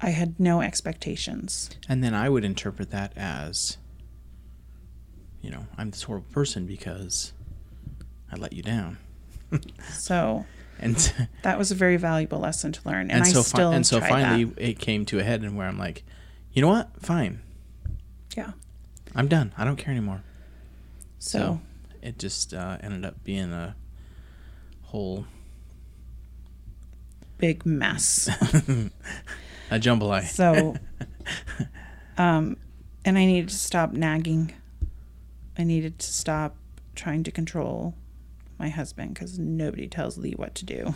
[0.00, 1.70] I had no expectations.
[1.88, 3.78] And then I would interpret that as,
[5.40, 7.32] you know, I'm this horrible person because
[8.30, 8.98] I let you down.
[9.92, 10.46] So
[10.78, 10.96] And
[11.42, 13.02] that was a very valuable lesson to learn.
[13.02, 14.62] And, and I so still fi- and so finally that.
[14.70, 16.04] it came to a head and where I'm like,
[16.52, 16.90] you know what?
[17.00, 17.40] Fine.
[18.36, 18.52] Yeah.
[19.14, 19.52] I'm done.
[19.56, 20.22] I don't care anymore.
[21.18, 21.60] So, So
[22.02, 23.74] it just uh, ended up being a
[24.82, 25.26] whole
[27.38, 28.28] big mess.
[29.70, 30.24] a jambalaya.
[30.26, 30.76] So
[32.18, 32.56] um
[33.04, 34.52] and I needed to stop nagging.
[35.58, 36.56] I needed to stop
[36.94, 37.94] trying to control
[38.58, 40.94] my husband because nobody tells Lee what to do.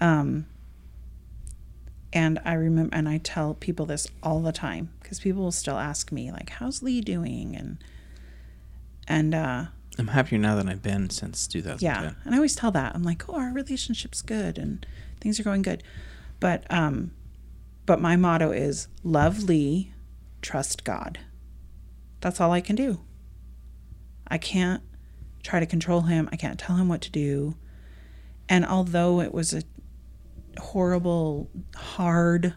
[0.00, 0.46] Um,
[2.12, 5.78] and I remember, and I tell people this all the time because people will still
[5.78, 7.78] ask me like, "How's Lee doing?" and
[9.08, 9.64] and uh,
[9.98, 11.80] I'm happier now than I've been since 2010.
[12.04, 14.86] yeah, and I always tell that I'm like, "Oh, our relationship's good and
[15.20, 15.82] things are going good,"
[16.38, 17.12] but um,
[17.86, 19.92] but my motto is love Lee,
[20.42, 21.18] trust God.
[22.20, 23.00] That's all I can do.
[24.28, 24.82] I can't
[25.44, 26.28] try to control him.
[26.32, 27.54] I can't tell him what to do.
[28.48, 29.62] And although it was a
[30.58, 32.54] horrible, hard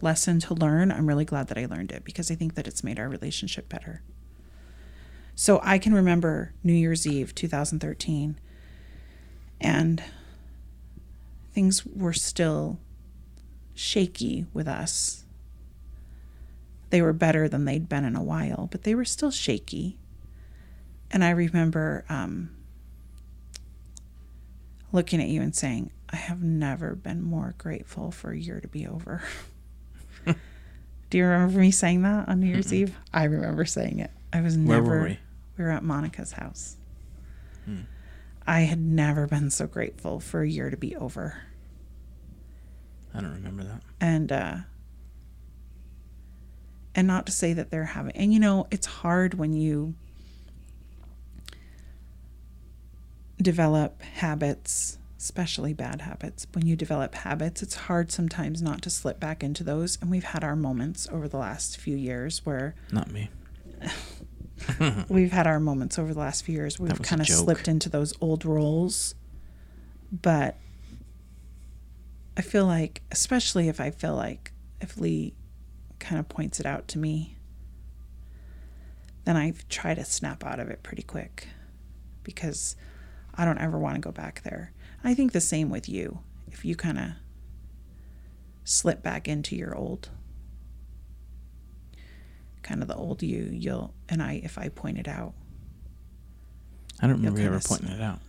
[0.00, 2.82] lesson to learn, I'm really glad that I learned it because I think that it's
[2.82, 4.02] made our relationship better.
[5.36, 8.38] So I can remember New Year's Eve 2013
[9.60, 10.02] and
[11.52, 12.78] things were still
[13.74, 15.24] shaky with us.
[16.90, 19.98] They were better than they'd been in a while, but they were still shaky.
[21.10, 22.50] And I remember um,
[24.92, 28.68] looking at you and saying, I have never been more grateful for a year to
[28.68, 29.22] be over.
[31.10, 32.96] Do you remember me saying that on New Year's Eve?
[33.12, 34.10] I remember saying it.
[34.32, 34.82] I was never.
[34.82, 35.18] Where were we?
[35.58, 36.76] We were at Monica's house.
[37.64, 37.82] Hmm.
[38.46, 41.42] I had never been so grateful for a year to be over.
[43.14, 43.82] I don't remember that.
[44.00, 44.56] And uh
[46.94, 49.94] and not to say that they're having and you know, it's hard when you
[53.40, 56.46] develop habits, especially bad habits.
[56.52, 59.98] When you develop habits, it's hard sometimes not to slip back into those.
[60.00, 63.28] And we've had our moments over the last few years where Not me.
[65.08, 67.88] we've had our moments over the last few years where we've kind of slipped into
[67.88, 69.14] those old roles
[70.10, 70.56] But
[72.36, 75.34] I feel like, especially if I feel like if Lee
[75.98, 77.36] kind of points it out to me,
[79.24, 81.48] then I try to snap out of it pretty quick
[82.22, 82.76] because
[83.36, 84.72] I don't ever want to go back there.
[85.02, 86.20] I think the same with you.
[86.50, 87.04] If you kind of
[88.64, 90.08] slip back into your old
[92.62, 95.34] kind of the old you, you'll and I if I point it out.
[97.00, 98.20] I don't remember ever pointing it out.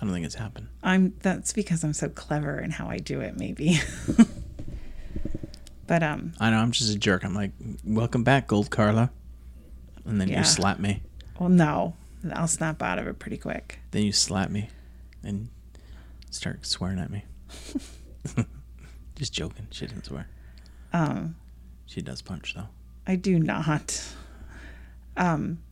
[0.00, 0.68] I don't think it's happened.
[0.82, 3.80] I'm that's because I'm so clever in how I do it maybe.
[5.86, 7.24] but um I know I'm just a jerk.
[7.24, 7.50] I'm like,
[7.84, 9.10] "Welcome back, Gold Carla,"
[10.04, 10.38] and then Yeah.
[10.38, 11.02] you slap me.
[11.38, 11.94] well no,
[12.32, 13.80] I'll snap out of it pretty quick.
[13.90, 14.68] Then you slap me,
[15.22, 15.48] and
[16.30, 17.24] start swearing at me.
[19.16, 19.68] just joking.
[19.70, 20.28] She doesn't swear.
[20.92, 21.36] Um
[21.86, 22.68] She does punch though.
[23.06, 24.02] I do not.
[25.16, 25.62] Um,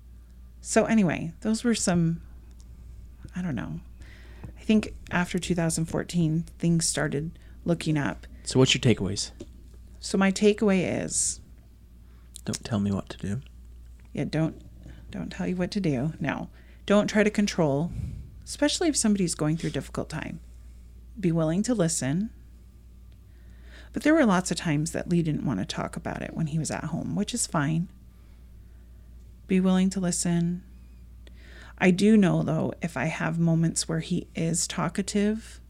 [0.61, 2.23] so anyway, those were some.
[3.37, 3.81] I don't know.
[4.57, 8.27] I think after 2014, things started looking up.
[8.45, 9.33] So what's your takeaways?
[10.01, 11.41] So my takeaway is,
[12.45, 13.41] Don't tell me what to do.
[14.13, 14.63] yeah, don't
[15.15, 16.13] don't tell you what to do.
[16.21, 16.49] No,
[16.87, 17.91] don't try to control,
[18.45, 20.41] especially if somebody's going through a difficult time.
[21.19, 22.31] Be willing to listen.
[23.93, 26.49] But there were lots of times that Lee didn't want to talk about it when
[26.49, 27.89] he was at home, which is fine.
[29.47, 30.65] Be willing to listen.
[31.79, 35.61] I do know, though, if I have moments where he is talkative,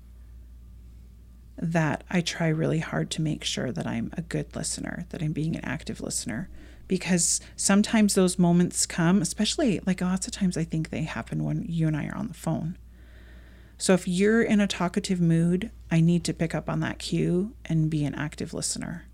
[1.59, 5.33] that I try really hard to make sure that I'm a good listener, that I'm
[5.33, 6.49] being an active listener.
[6.87, 11.65] Because sometimes those moments come, especially like lots of times I think they happen when
[11.69, 12.77] you and I are on the phone.
[13.79, 17.55] So if you're in a talkative mood, I need to pick up on that cue
[17.65, 19.05] and be an active listener.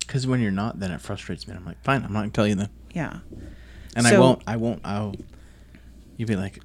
[0.00, 1.54] Because when you're not, then it frustrates me.
[1.54, 3.20] I'm like, fine, I'm not gonna tell you then, Yeah.
[3.96, 4.42] and I won't.
[4.46, 4.80] I won't.
[4.84, 5.14] I'll.
[6.16, 6.60] You'd be like,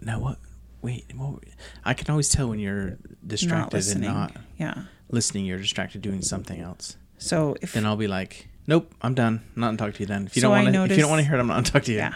[0.00, 0.38] now what?
[0.82, 1.42] Wait, what?
[1.84, 4.10] I can always tell when you're not distracted and listening.
[4.10, 4.84] not Yeah.
[5.10, 5.46] listening.
[5.46, 6.96] You're distracted doing something else.
[7.18, 9.42] So if Then I'll be like, nope, I'm done.
[9.54, 10.26] I'm not gonna talk to you then.
[10.26, 11.54] If you So don't want to, if you don't want to hear it, I'm not
[11.54, 11.98] gonna talk to you.
[11.98, 12.14] yeah.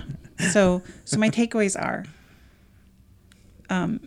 [0.53, 2.05] So so my takeaways are
[3.71, 4.01] um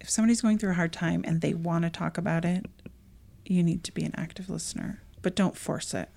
[0.00, 2.66] if somebody's going through a hard time and they want to talk about it,
[3.44, 6.08] you need to be an active listener, but don't force it.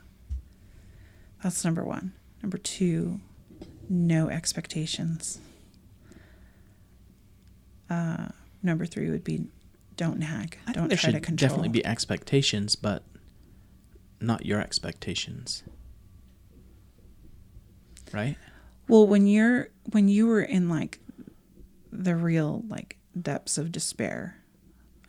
[1.43, 2.13] That's number 1.
[2.43, 3.19] Number 2,
[3.89, 5.39] no expectations.
[7.89, 8.27] Uh
[8.61, 9.45] number 3 would be
[9.95, 10.57] don't nag.
[10.67, 11.49] I don't try to should control.
[11.49, 13.03] definitely be expectations, but
[14.21, 15.63] not your expectations.
[18.11, 18.37] Right?
[18.87, 20.99] Well, when you're when you were in like
[21.91, 24.37] the real like depths of despair,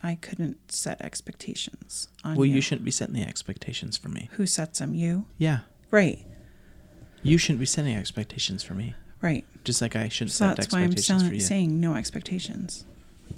[0.03, 2.55] I couldn't set expectations on Well, you.
[2.55, 4.29] you shouldn't be setting the expectations for me.
[4.33, 4.93] Who sets them?
[4.93, 5.25] You.
[5.37, 5.59] Yeah.
[5.89, 6.25] Right.
[7.23, 8.95] You shouldn't be setting expectations for me.
[9.21, 9.45] Right.
[9.63, 11.39] Just like I shouldn't So set that's why I'm expectations for saying, you.
[11.41, 12.85] saying no expectations.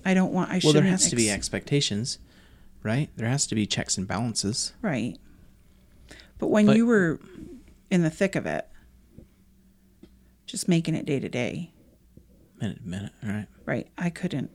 [0.06, 0.50] I don't want.
[0.50, 0.84] I well, shouldn't.
[0.84, 2.20] there has to be expectations,
[2.82, 3.10] right?
[3.16, 4.74] There has to be checks and balances.
[4.82, 5.18] right.
[6.44, 7.22] But when But- you were
[7.90, 8.68] in the thick of it,
[10.45, 11.72] just making it day to day,
[12.60, 13.48] Minute to minute, all right?
[13.64, 13.88] right?
[13.98, 14.52] I couldn't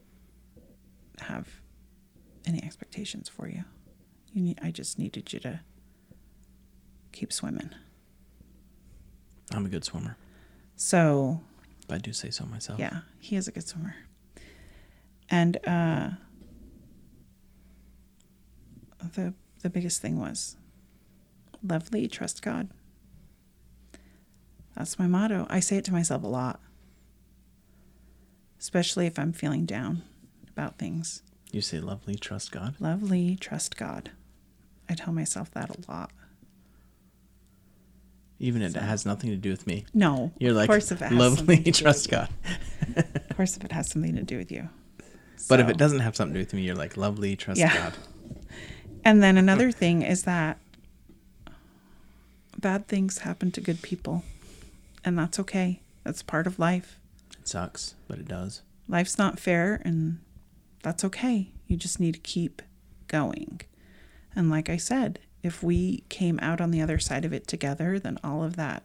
[1.20, 1.62] have
[2.44, 3.64] any expectations for you.
[4.34, 4.58] You need.
[4.62, 5.60] I just needed you to
[7.12, 7.70] keep swimming.
[9.52, 10.18] I'm a good swimmer.
[10.76, 11.40] So
[11.84, 12.78] If I do say so myself.
[12.78, 13.94] yeah, he is a good swimmer.
[15.30, 16.10] And uh,
[19.14, 20.57] the the biggest thing was
[21.62, 22.68] love Lee, trust God.
[24.76, 25.46] That's my motto.
[25.50, 26.60] I say it to myself a lot,
[28.60, 30.02] especially if I'm feeling down
[30.48, 31.22] about things.
[31.50, 32.74] You say love Lee, trust God.
[32.78, 34.10] Love Lee, trust God.
[34.88, 36.10] I tell myself that a lot.
[38.40, 39.84] Even if it has nothing to do with me.
[39.92, 42.10] No, You're like of course if it has love Lee, something to do trust.
[42.10, 42.28] God.
[42.96, 44.68] Of course, if it has something to do with you.
[45.48, 47.58] But if it doesn't have something to do with me, you're like love Lee, trust
[47.58, 47.74] Yeah.
[47.74, 47.94] God.
[49.04, 50.58] And then another thing is that
[52.60, 54.24] bad things happen to good people.
[55.04, 55.80] And that's okay.
[56.04, 56.98] That's part of life.
[57.40, 58.62] It sucks, but it does.
[58.88, 60.18] Life's not fair, and
[60.82, 61.52] that's okay.
[61.66, 62.62] You just need to keep
[63.06, 63.60] going.
[64.34, 67.98] And like I said, if we came out on the other side of it together,
[67.98, 68.82] then all of that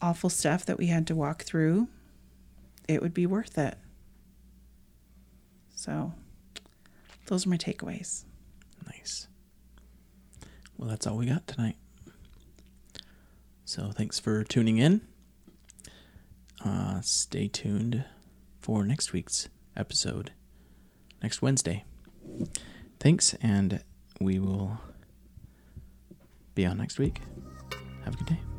[0.00, 1.88] awful stuff that we had to walk through,
[2.86, 3.76] it would be worth it.
[5.74, 6.12] So,
[7.26, 8.24] those are my takeaways.
[8.86, 9.28] Nice.
[10.76, 11.76] Well, that's all we got tonight.
[13.68, 15.02] So thanks for tuning in.
[16.64, 18.02] Uh, stay tuned
[18.62, 20.32] for next week's episode
[21.22, 21.84] next Wednesday.
[22.98, 23.84] Thanks, and
[24.22, 24.78] we will
[26.54, 27.20] be on next week.
[28.06, 28.57] Have a good day.